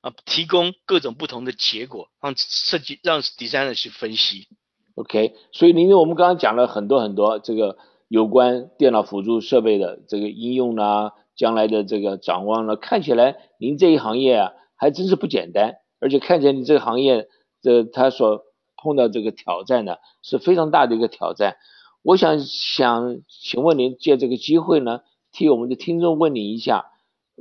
[0.00, 4.48] 啊，提供各种不同的结果，让设计让 designer 去分析。
[4.94, 7.78] OK，所以因为我们刚刚讲了很多很多这个
[8.08, 17.28] 有关电脑辅助设备的这个应用呢，将来的这个展望呢，看起来您这一行业啊还真是不简单，而且看起来你这个行业
[17.60, 18.44] 这他所
[18.76, 21.56] 碰到这个挑战呢是非常大的一个挑战。
[22.02, 25.00] 我想想请问您借这个机会呢，
[25.32, 26.86] 替我们的听众问你一下，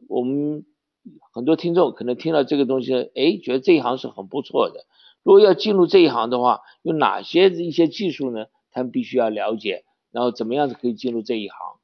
[0.07, 0.65] 我们。
[1.33, 4.85] 很多听众可能听到这个东西，哎，觉得这一行是很不错的。
[5.23, 8.47] 如果要进入这一行的话，有哪些一些技术呢？
[8.71, 11.79] 他们必须要了解，然后怎么样子可以进入这一行？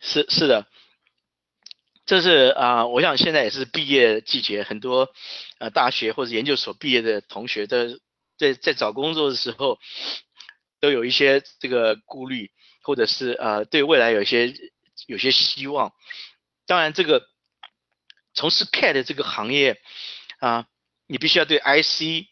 [0.00, 0.66] 是是的，
[2.06, 5.08] 这是啊，我想现在也是毕业季节，很多
[5.58, 7.98] 呃大学或者研究所毕业的同学的
[8.36, 9.78] 在在找工作的时候，
[10.78, 14.54] 都有一些这个顾虑，或者是呃对未来有些
[15.06, 15.92] 有些希望。
[16.66, 17.26] 当然，这个
[18.34, 19.80] 从事 CAD 这个行业
[20.38, 20.66] 啊。
[21.10, 22.28] 你必须要对 IC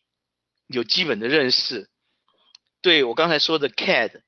[0.66, 1.88] 有基本的认识，
[2.82, 4.20] 对我刚才说的 CAD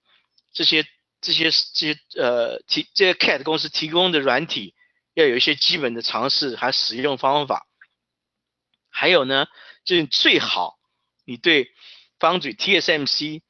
[0.52, 0.86] 这些
[1.20, 4.74] 这些这些呃提这些 CAD 公司提供的软体
[5.12, 7.66] 要有一些基本的尝试还使用方法，
[8.88, 9.46] 还有呢，
[9.84, 10.78] 就是最好
[11.26, 11.70] 你对
[12.18, 13.42] 方嘴 TSMC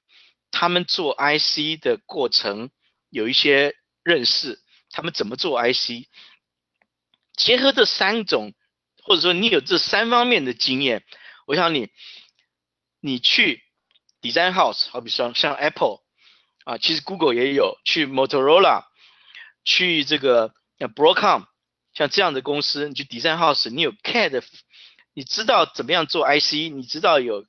[0.50, 2.70] 他们做 IC 的过程
[3.08, 6.08] 有一些认识，他们怎么做 IC，
[7.36, 8.52] 结合这三种。
[9.08, 11.02] 或者说你有这三方面的经验，
[11.46, 11.88] 我想你，
[13.00, 13.62] 你去
[14.20, 16.00] design house，好比说像 Apple
[16.64, 18.84] 啊，其实 Google 也有，去 Motorola，
[19.64, 21.46] 去这个 Broadcom，
[21.94, 24.44] 像这样的公司，你去 design house，你有 CAD，
[25.14, 27.46] 你知道怎么样做 IC，你知道有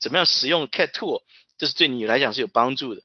[0.00, 1.22] 怎么样使用 CAD tool，
[1.58, 3.02] 这是对你来讲是有帮助的。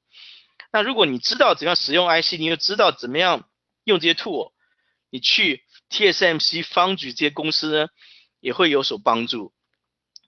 [0.72, 3.50] 那如果你知道怎样使用 IC，你又知道怎么样
[3.84, 4.54] 用这些 tool，
[5.10, 5.67] 你去。
[5.90, 7.88] TSMC 方举这些公司呢，
[8.40, 9.54] 也会有所帮助。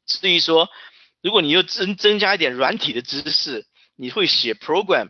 [0.06, 0.70] 至于说，
[1.22, 5.10] 如果你又增增加一点软体的知识，你会写 program，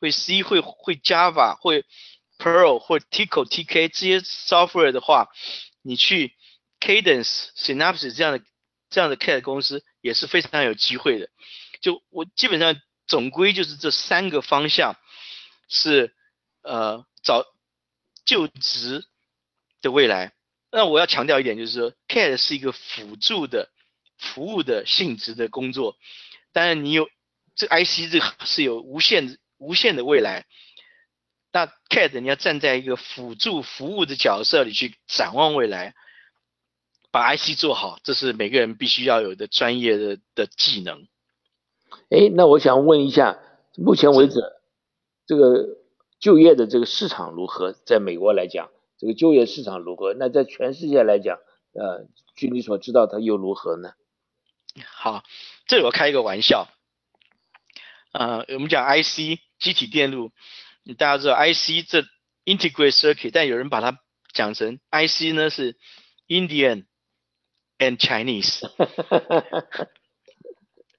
[0.00, 1.84] 会 C，会会 Java，会
[2.38, 5.28] Perl 或 t i c o TK 这些 software 的话，
[5.82, 6.34] 你去
[6.78, 8.44] Cadence、Synopsys 这样的
[8.88, 11.28] 这样的 CAD 公司也是非常有机会的。
[11.82, 14.96] 就我基本上总归就是这三个方向
[15.68, 16.14] 是
[16.62, 17.44] 呃找
[18.24, 19.09] 就职。
[19.82, 20.32] 的未来，
[20.70, 23.70] 那我要强调一点，就是说，CAD 是一个辅助的
[24.18, 25.96] 服务的性质的工作。
[26.52, 27.08] 当然，你有
[27.54, 30.46] 这 IC 这是有无限无限的未来。
[31.52, 35.94] 那 CAD 你要站在一个辅助服务的角色里去展望未来，
[37.10, 41.08] 把 IC 做好，这是每个人必须要有的专业的的技能。
[42.10, 43.38] 哎，那我想问一下，
[43.76, 44.40] 目前为止
[45.26, 45.78] 这个
[46.20, 47.72] 就业的这个市场如何？
[47.72, 48.70] 在美国来讲？
[49.00, 50.12] 这个就业市场如何？
[50.12, 51.38] 那在全世界来讲，
[51.72, 53.94] 呃，据你所知道，它又如何呢？
[54.84, 55.24] 好，
[55.66, 56.68] 这里我开一个玩笑，
[58.12, 60.32] 呃，我们讲 IC 机体电路，
[60.98, 62.04] 大家知道 IC 这
[62.44, 63.98] integrate circuit，但有人把它
[64.34, 65.78] 讲成 IC 呢是
[66.28, 66.84] Indian
[67.78, 68.68] and Chinese。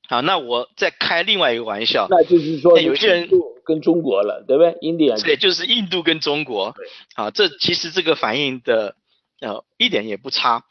[0.10, 3.30] 好，那我再开另外一个玩笑，那就是说有些人。
[3.72, 4.78] 跟中国了，对不对？
[4.82, 6.76] 印度对，就是印度跟中国。
[7.16, 8.96] 啊，这其实这个反应的
[9.40, 10.66] 呃一点也不差。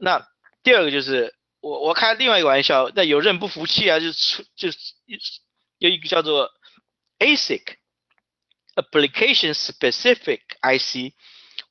[0.00, 0.24] 那
[0.62, 4.78] 第二个就是我我开另外一个玩笑，那有人不服气啊，就出就是
[5.78, 6.50] 有一个叫做
[7.18, 7.62] ASIC
[8.76, 11.12] Application Specific IC，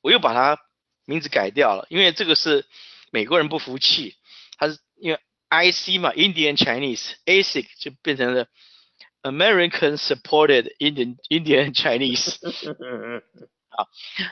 [0.02, 0.58] 我又把它
[1.06, 2.66] 名字改掉了，因为这个是
[3.10, 4.16] 美国人不服气，
[4.58, 8.46] 他是因为 IC 嘛，Indian Chinese ASIC 就变成了。
[9.22, 12.36] American supported Indian Indian Chinese，
[13.68, 13.88] 好，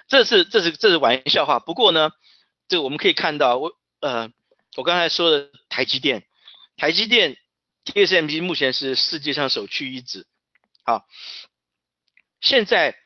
[0.08, 1.58] 这是这是这是玩笑话。
[1.58, 2.10] 不过呢，
[2.68, 4.30] 这个我们可以看到，我呃，
[4.76, 6.24] 我刚才说的台积电，
[6.78, 7.36] 台积电
[7.84, 10.26] TSMC 目前是世界上首屈一指。
[10.84, 11.06] 好，
[12.40, 12.96] 现在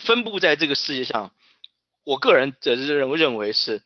[0.00, 1.32] 分布在这个世界上，
[2.02, 3.80] 我个人则是认为认为是，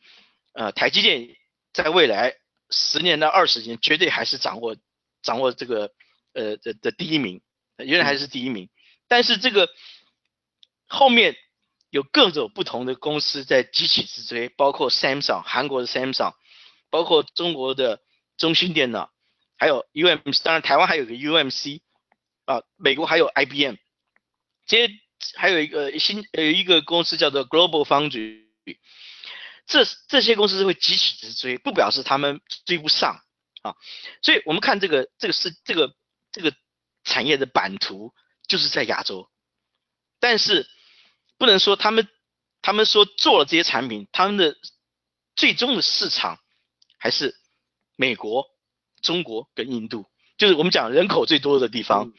[0.53, 1.35] 呃，台积电
[1.71, 2.35] 在未来
[2.71, 4.75] 十年到二十年绝对还是掌握
[5.21, 5.91] 掌握这个。
[6.33, 7.41] 呃的的第一名，
[7.77, 8.69] 原来还是第一名，
[9.07, 9.69] 但是这个
[10.87, 11.35] 后面
[11.89, 16.33] 有各种不同的公司在急起直追，包括 Samsung 韩国的 Samsung，
[16.89, 18.01] 包括中国的
[18.37, 19.11] 中兴电脑，
[19.57, 21.81] 还有 UMC，当然台湾还有个 UMC，
[22.45, 23.75] 啊，美国还有 IBM，
[24.65, 24.93] 这些
[25.35, 28.45] 还有一个新呃一个公司叫做 Global Foundry，
[29.65, 33.21] 这这些公司是会急起直追，不表示他们追不上
[33.61, 33.75] 啊，
[34.21, 35.95] 所以我们看这个这个是这个。
[36.33, 36.53] 这个
[37.03, 38.13] 产业的版图
[38.47, 39.29] 就是在亚洲，
[40.19, 40.67] 但是
[41.37, 42.09] 不能说他们
[42.61, 44.57] 他们说做了这些产品，他们的
[45.35, 46.39] 最终的市场
[46.97, 47.35] 还是
[47.95, 48.47] 美国、
[49.01, 50.07] 中国跟印度，
[50.37, 52.11] 就是我们讲人口最多的地方。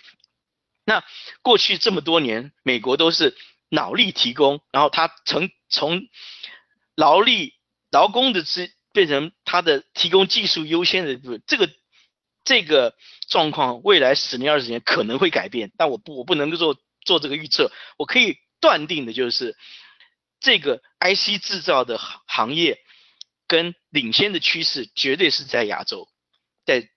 [0.84, 1.02] 那
[1.42, 3.36] 过去这么多年，美国都是
[3.68, 6.06] 脑力提供，然后他从从
[6.94, 7.54] 劳力
[7.90, 11.68] 劳工的资变成他的提供技术优先的部分，这个。
[12.44, 12.94] 这个
[13.28, 17.72] 状况未来十年二十年可能会改变，但我不我不能够做做这个预测。
[17.96, 19.56] 我可以断定的就是，
[20.40, 22.78] 这个 IC 制造的行业
[23.46, 26.08] 跟领先的趋势绝对是在亚洲，
[26.64, 26.88] 在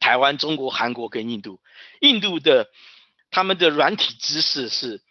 [0.00, 1.60] 台湾、中国、韩国跟印度。
[2.00, 2.68] 印度的
[3.30, 5.02] 他们的软体知识是，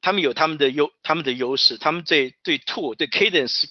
[0.00, 3.64] 他们有他们的优他们的优势，他们对对 TOO 对 cadence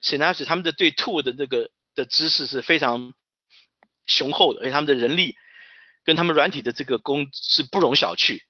[0.00, 3.12] s y n a p s 他们的对 TOO 的那个的知识是非常
[4.08, 5.36] 雄厚的，而且他们的人力
[6.02, 8.40] 跟他们软体的这个工是不容小觑。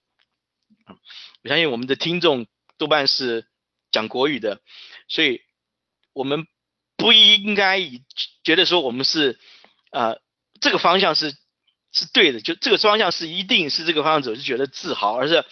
[1.43, 2.47] 我相信我们的听众
[2.79, 3.47] 多半是
[3.93, 4.63] 讲国语的，
[5.09, 5.43] 所以
[6.15, 6.47] 我们
[6.97, 8.03] 不应该以
[8.43, 9.39] 觉得说我们是
[9.91, 10.21] 呃
[10.61, 11.37] 这个方向是
[11.93, 15.45] 是对的，就这个方向是一定是这个方向走，就觉得自豪，而是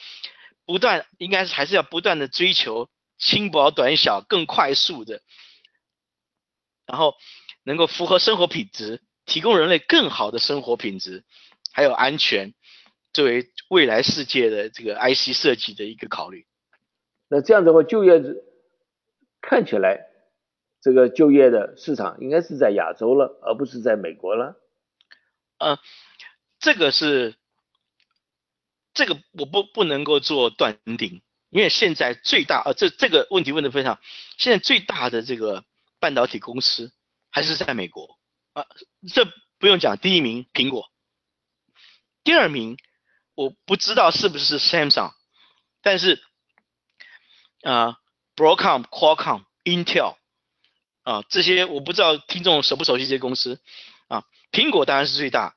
[0.64, 2.88] 不断应该是还是要不断的追求
[3.18, 5.22] 轻薄短小、更快速的，
[6.84, 7.14] 然后
[7.62, 11.24] 能够符合生活品质，提供人类更好的生活品质，
[11.72, 12.54] 还有安全。
[13.12, 16.46] 作为未来世界的这个 IC 设计的一个考虑，
[17.28, 18.22] 那这样的话，就业
[19.40, 20.04] 看起来
[20.82, 24.60] 这个就业的市场应该是在亚洲了，而不是在美国了。
[25.56, 25.78] 呃，
[26.60, 27.36] 这个是
[28.92, 33.98] 这个我不不能够做断定，因为现在最大呃这这个问题问的非常，
[34.36, 35.64] 现在最大的这个
[36.00, 36.92] 半导体公司
[37.30, 38.18] 还是在美国
[38.56, 38.66] 啊，
[39.12, 39.26] 这
[39.58, 40.90] 不用讲，第一名苹果，
[42.24, 42.78] 第二名。
[43.38, 45.12] 我不知道是不是 Samsung，
[45.82, 46.24] 但是
[47.62, 47.98] 啊
[48.34, 50.16] ，Broadcom、Qualcomm、Intel
[51.02, 53.60] 啊这些我不知道听众熟不熟悉这些公司
[54.08, 54.24] 啊。
[54.52, 55.54] 苹果当然是最大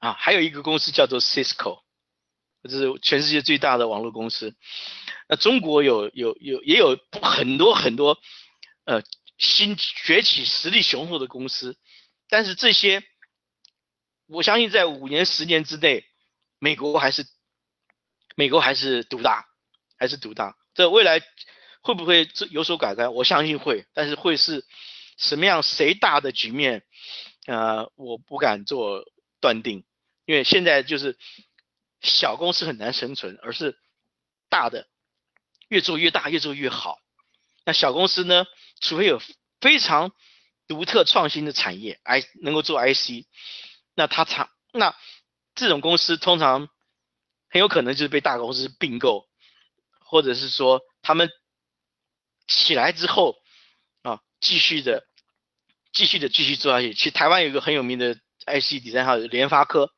[0.00, 1.82] 啊，还有一个公司叫做 Cisco，
[2.64, 4.56] 这是全世界最大的网络公司。
[5.28, 8.18] 那中国有有有也有很多很多
[8.86, 9.04] 呃
[9.38, 11.76] 新崛起、实力雄厚的公司，
[12.28, 13.02] 但是这些
[14.26, 16.04] 我相信在五年、十年之内。
[16.58, 17.26] 美国还是
[18.34, 19.46] 美国还是独大，
[19.98, 20.56] 还是独大。
[20.72, 21.20] 这未来
[21.82, 23.12] 会不会有所改观？
[23.12, 24.64] 我相信会，但是会是
[25.18, 26.82] 什么样谁大的局面？
[27.44, 29.04] 呃，我不敢做
[29.38, 29.84] 断定，
[30.24, 31.18] 因为现在就是
[32.00, 33.78] 小公司很难生存，而是
[34.48, 34.88] 大的
[35.68, 36.98] 越做越大，越做越好。
[37.66, 38.46] 那小公司呢？
[38.80, 39.20] 除非有
[39.60, 40.12] 非常
[40.66, 43.26] 独特创新的产业，I 能够做 IC，
[43.94, 44.96] 那它长那。
[45.58, 46.68] 这种公司通常
[47.48, 49.26] 很有可能就是被大公司并购，
[50.00, 51.30] 或者是说他们
[52.46, 53.38] 起来之后
[54.02, 55.06] 啊，继续的、
[55.94, 56.92] 继续的、继续做下去。
[56.92, 59.90] 其实台湾有一个很有名的 IC 第三号联发科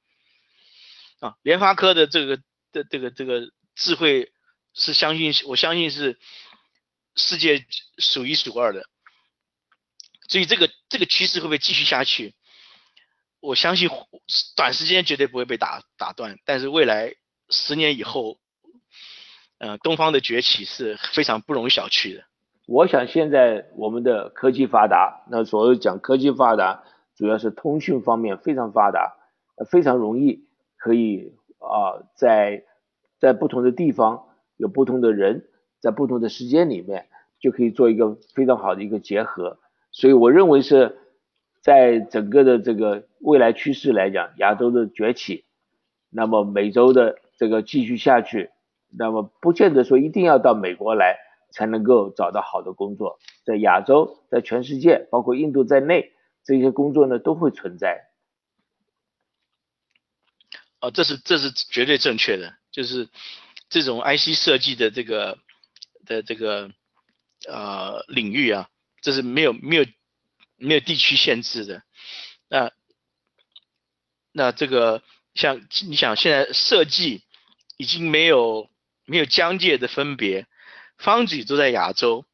[1.19, 2.37] 啊，联发科的这个
[2.71, 4.31] 的这个这个智慧
[4.75, 6.21] 是相信，我相信是
[7.19, 7.66] 世界
[7.99, 8.85] 数一数二的。
[10.29, 12.35] 所以这个这个趋势会不会继续下去？
[13.41, 13.89] 我相信
[14.57, 17.14] 短时间绝对不会被打打断，但是未来
[17.49, 18.39] 十年以后，
[19.59, 22.25] 呃，东方的崛起是非常不容小觑的。
[22.66, 26.83] 我想现在我们的科技发达，那所谓讲科技发达，
[27.16, 29.16] 主要是通讯方面非常发达，
[29.71, 30.47] 非常容易
[30.77, 32.64] 可以啊，在
[33.19, 35.49] 在不同的地方有不同的人，
[35.81, 37.09] 在不同的时间里面
[37.41, 39.59] 就可以做一个非常好的一个结合，
[39.91, 40.99] 所以我认为是。
[41.61, 45.45] 在整个的这个未来趋势来讲，亚洲的崛起，
[46.09, 48.51] 那么美洲的这个继续下去，
[48.97, 51.18] 那么不见得说一定要到美国来
[51.51, 56.12] 才能够找到好的工作，在亚洲，在全世界，包括印度在内，
[56.45, 58.09] 这些工作呢都会存在。
[60.81, 63.09] 哦，这是这是绝对正确的，就是
[63.68, 65.37] 这种 IC 设计的这个
[66.09, 66.72] 的这个
[67.46, 68.68] 呃领域啊，
[69.00, 69.86] 这是没有没有。
[70.61, 71.84] 没有地区限制的，
[72.48, 72.72] 那
[74.32, 77.22] 那这个像你想现在设计
[77.76, 78.68] 已经没有
[79.04, 80.48] 没有疆界的分别，
[80.96, 82.24] 方举都在亚洲，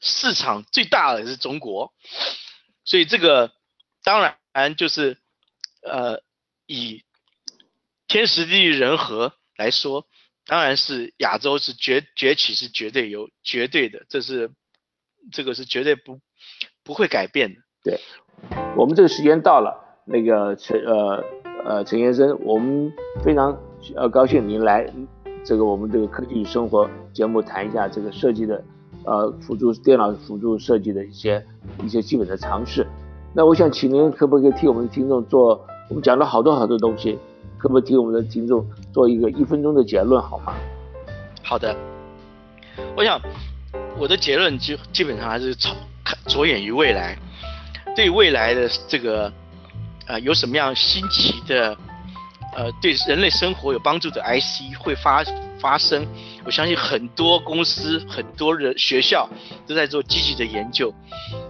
[0.00, 1.94] 市场最大的是中国，
[2.84, 3.52] 所以这个
[4.02, 5.16] 当然就是
[5.82, 6.20] 呃
[6.66, 7.04] 以
[8.08, 10.08] 天时地利人和来说，
[10.46, 14.50] 当然是亚洲是崛崛起是绝对有绝对的，这是
[15.32, 16.18] 这个是绝对不。
[16.82, 17.60] 不会改变的。
[17.84, 18.00] 对，
[18.74, 21.22] 我们这个时间到了，那个陈呃
[21.64, 22.90] 呃陈先生，我们
[23.22, 23.56] 非常
[23.94, 24.90] 呃高兴您来
[25.44, 28.64] 这个我们这个科技与生活节目谈一下这个设计的
[29.04, 31.46] 呃辅助电脑辅助设计的一些
[31.84, 32.84] 一些基本的常识。
[33.34, 37.18] 那我想请您可不可以替我们的听众做，我们讲了好多好多东西，
[37.58, 40.54] 可不可以替我们的听众做一个一分钟的结论好吗？
[41.42, 41.76] 好的，
[42.96, 43.20] 我想
[43.98, 45.76] 我的结论就基本上还是从。
[46.26, 47.16] 着眼于未来，
[47.94, 49.32] 对未来的这个
[50.06, 51.76] 呃有什么样新奇的
[52.56, 55.24] 呃对人类生活有帮助的 IC 会发
[55.60, 56.04] 发生，
[56.44, 59.28] 我相信很多公司、很多人、学校
[59.68, 60.92] 都在做积极的研究。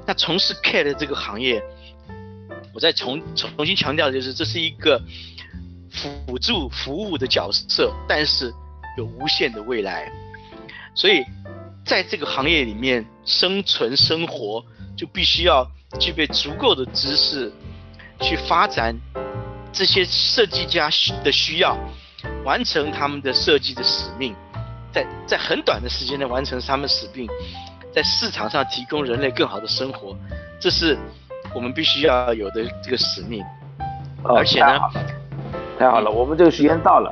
[0.07, 1.63] 那从事 care 的这个行业，
[2.75, 5.01] 我再重重新强调，就是这是一个
[5.91, 8.53] 辅助服务的角色，但是
[8.97, 10.11] 有无限的未来。
[10.95, 11.25] 所以，
[11.85, 14.65] 在这个行业里面生存生活，
[14.97, 15.67] 就必须要
[15.99, 17.53] 具备足够的知识，
[18.21, 18.95] 去发展
[19.73, 20.91] 这些设计家
[21.23, 21.77] 的需要，
[22.45, 24.35] 完成他们的设计的使命，
[24.93, 27.29] 在在很短的时间内完成他们使命，
[27.95, 30.17] 在市场上提供人类更好的生活，
[30.61, 30.99] 这是
[31.55, 33.43] 我们必须要有的这个使命。
[34.23, 34.79] 而且呢，
[35.81, 37.11] 太好了，我们这个时间到了，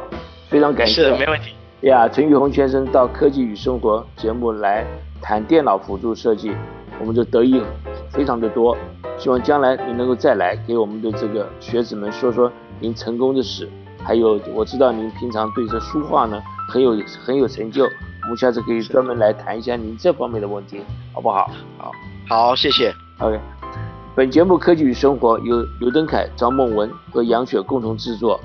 [0.50, 1.04] 非常感谢。
[1.04, 1.54] 是，没问题。
[1.88, 4.84] 呀，陈玉红先生到《科技与生活》节目来
[5.22, 6.52] 谈电脑辅助设计，
[7.00, 7.62] 我们就得益
[8.10, 8.76] 非常的多。
[9.16, 13.66] 希望将来你能够再来给我们的这个学子们说说您成功的事。
[14.04, 16.38] 还有，我知道您平常对这书画呢
[16.68, 16.94] 很有
[17.24, 20.82] 很有成就，我们下次可以专门来谈一下您这方面的问题，
[21.14, 21.50] 好不好？
[21.78, 21.90] 好，
[22.28, 22.92] 好，谢谢。
[23.20, 23.40] OK，
[24.14, 28.38] 本节目《科技与生活》由刘登凯、张梦文和杨雪共同制作，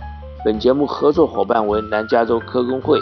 [0.44, 3.00] 本节目合作伙伴为南加州科工会。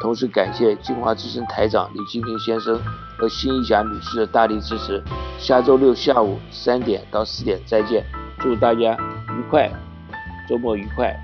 [0.00, 2.80] 同时感谢金华之声台长李金平先生
[3.18, 5.02] 和辛一霞女士的大力支持。
[5.38, 8.06] 下周六下午三点到四点再见，
[8.38, 8.96] 祝大家
[9.36, 9.70] 愉快，
[10.48, 11.14] 周末愉快。